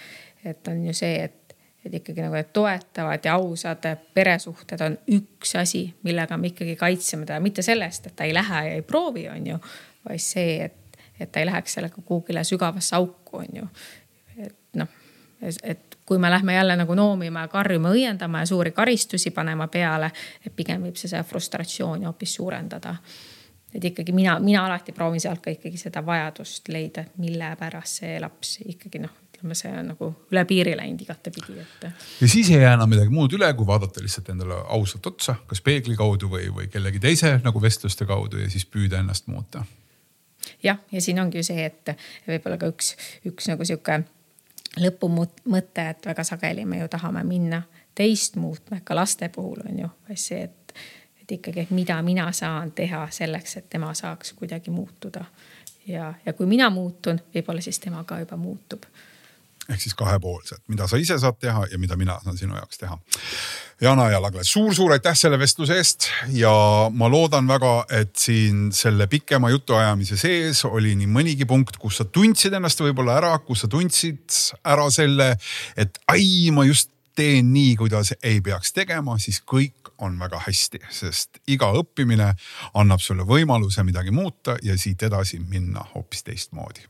[0.46, 1.47] et on ju see, et
[1.86, 7.26] et ikkagi nagu need toetavad ja ausad peresuhted on üks asi, millega me ikkagi kaitseme
[7.26, 9.60] teda, mitte sellest, et ta ei lähe ja ei proovi, on ju,
[10.10, 13.70] vaid see, et, et ta ei läheks sellega kuhugile sügavasse auku, on ju.
[14.38, 15.00] et noh,
[15.64, 20.12] et kui me lähme jälle nagu noomima ja karjuma, õiendama ja suuri karistusi panema peale,
[20.46, 22.96] et pigem võib see seda frustratsiooni hoopis suurendada
[23.76, 28.20] et ikkagi mina, mina alati proovin sealt ka ikkagi seda vajadust leida, mille pärast see
[28.20, 31.88] laps ikkagi noh, ütleme, see on nagu üle piiri läinud igatepidi, et.
[32.22, 35.62] ja siis ei jää enam midagi muud üle, kui vaadata lihtsalt endale ausalt otsa, kas
[35.62, 39.64] peegli kaudu või, või kellegi teise nagu vestluste kaudu ja siis püüda ennast muuta.
[40.64, 41.94] jah, ja siin ongi ju see, et
[42.28, 42.96] võib-olla ka üks,
[43.30, 44.02] üks nagu sihuke
[44.78, 47.62] lõpumõte, et väga sageli me ju tahame minna
[47.98, 50.58] teist muutma ka laste puhul on ju, see, et
[51.28, 55.26] et ikkagi, et mida mina saan teha selleks, et tema saaks kuidagi muutuda.
[55.88, 58.86] ja, ja kui mina muutun, võib-olla siis tema ka juba muutub
[59.70, 62.98] ehk siis kahepoolselt, mida sa ise saad teha ja mida mina saan sinu jaoks teha.
[63.82, 66.52] Jana ja Lagle suur,, suur-suur aitäh selle vestluse eest ja
[66.94, 72.06] ma loodan väga, et siin selle pikema jutuajamise sees oli nii mõnigi punkt, kus sa
[72.06, 75.34] tundsid ennast võib-olla ära, kus sa tundsid ära selle,
[75.78, 80.84] et ai, ma just teen nii, kuidas ei peaks tegema, siis kõik on väga hästi,
[80.94, 82.34] sest iga õppimine
[82.78, 86.86] annab sulle võimaluse midagi muuta ja siit edasi minna hoopis teistmoodi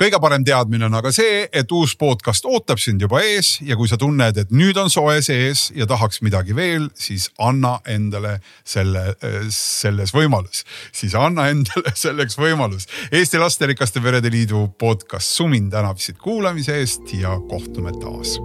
[0.00, 3.90] kõige parem teadmine on aga see, et uus podcast ootab sind juba ees ja kui
[3.90, 9.14] sa tunned, et nüüd on soe sees ja tahaks midagi veel, siis anna endale selle,
[9.52, 12.88] selles võimalus, siis anna endale selleks võimalus.
[13.12, 18.38] Eesti Lasterikaste Perede Liidu podcast Sumin tänab sind kuulamise eest ja kohtume taas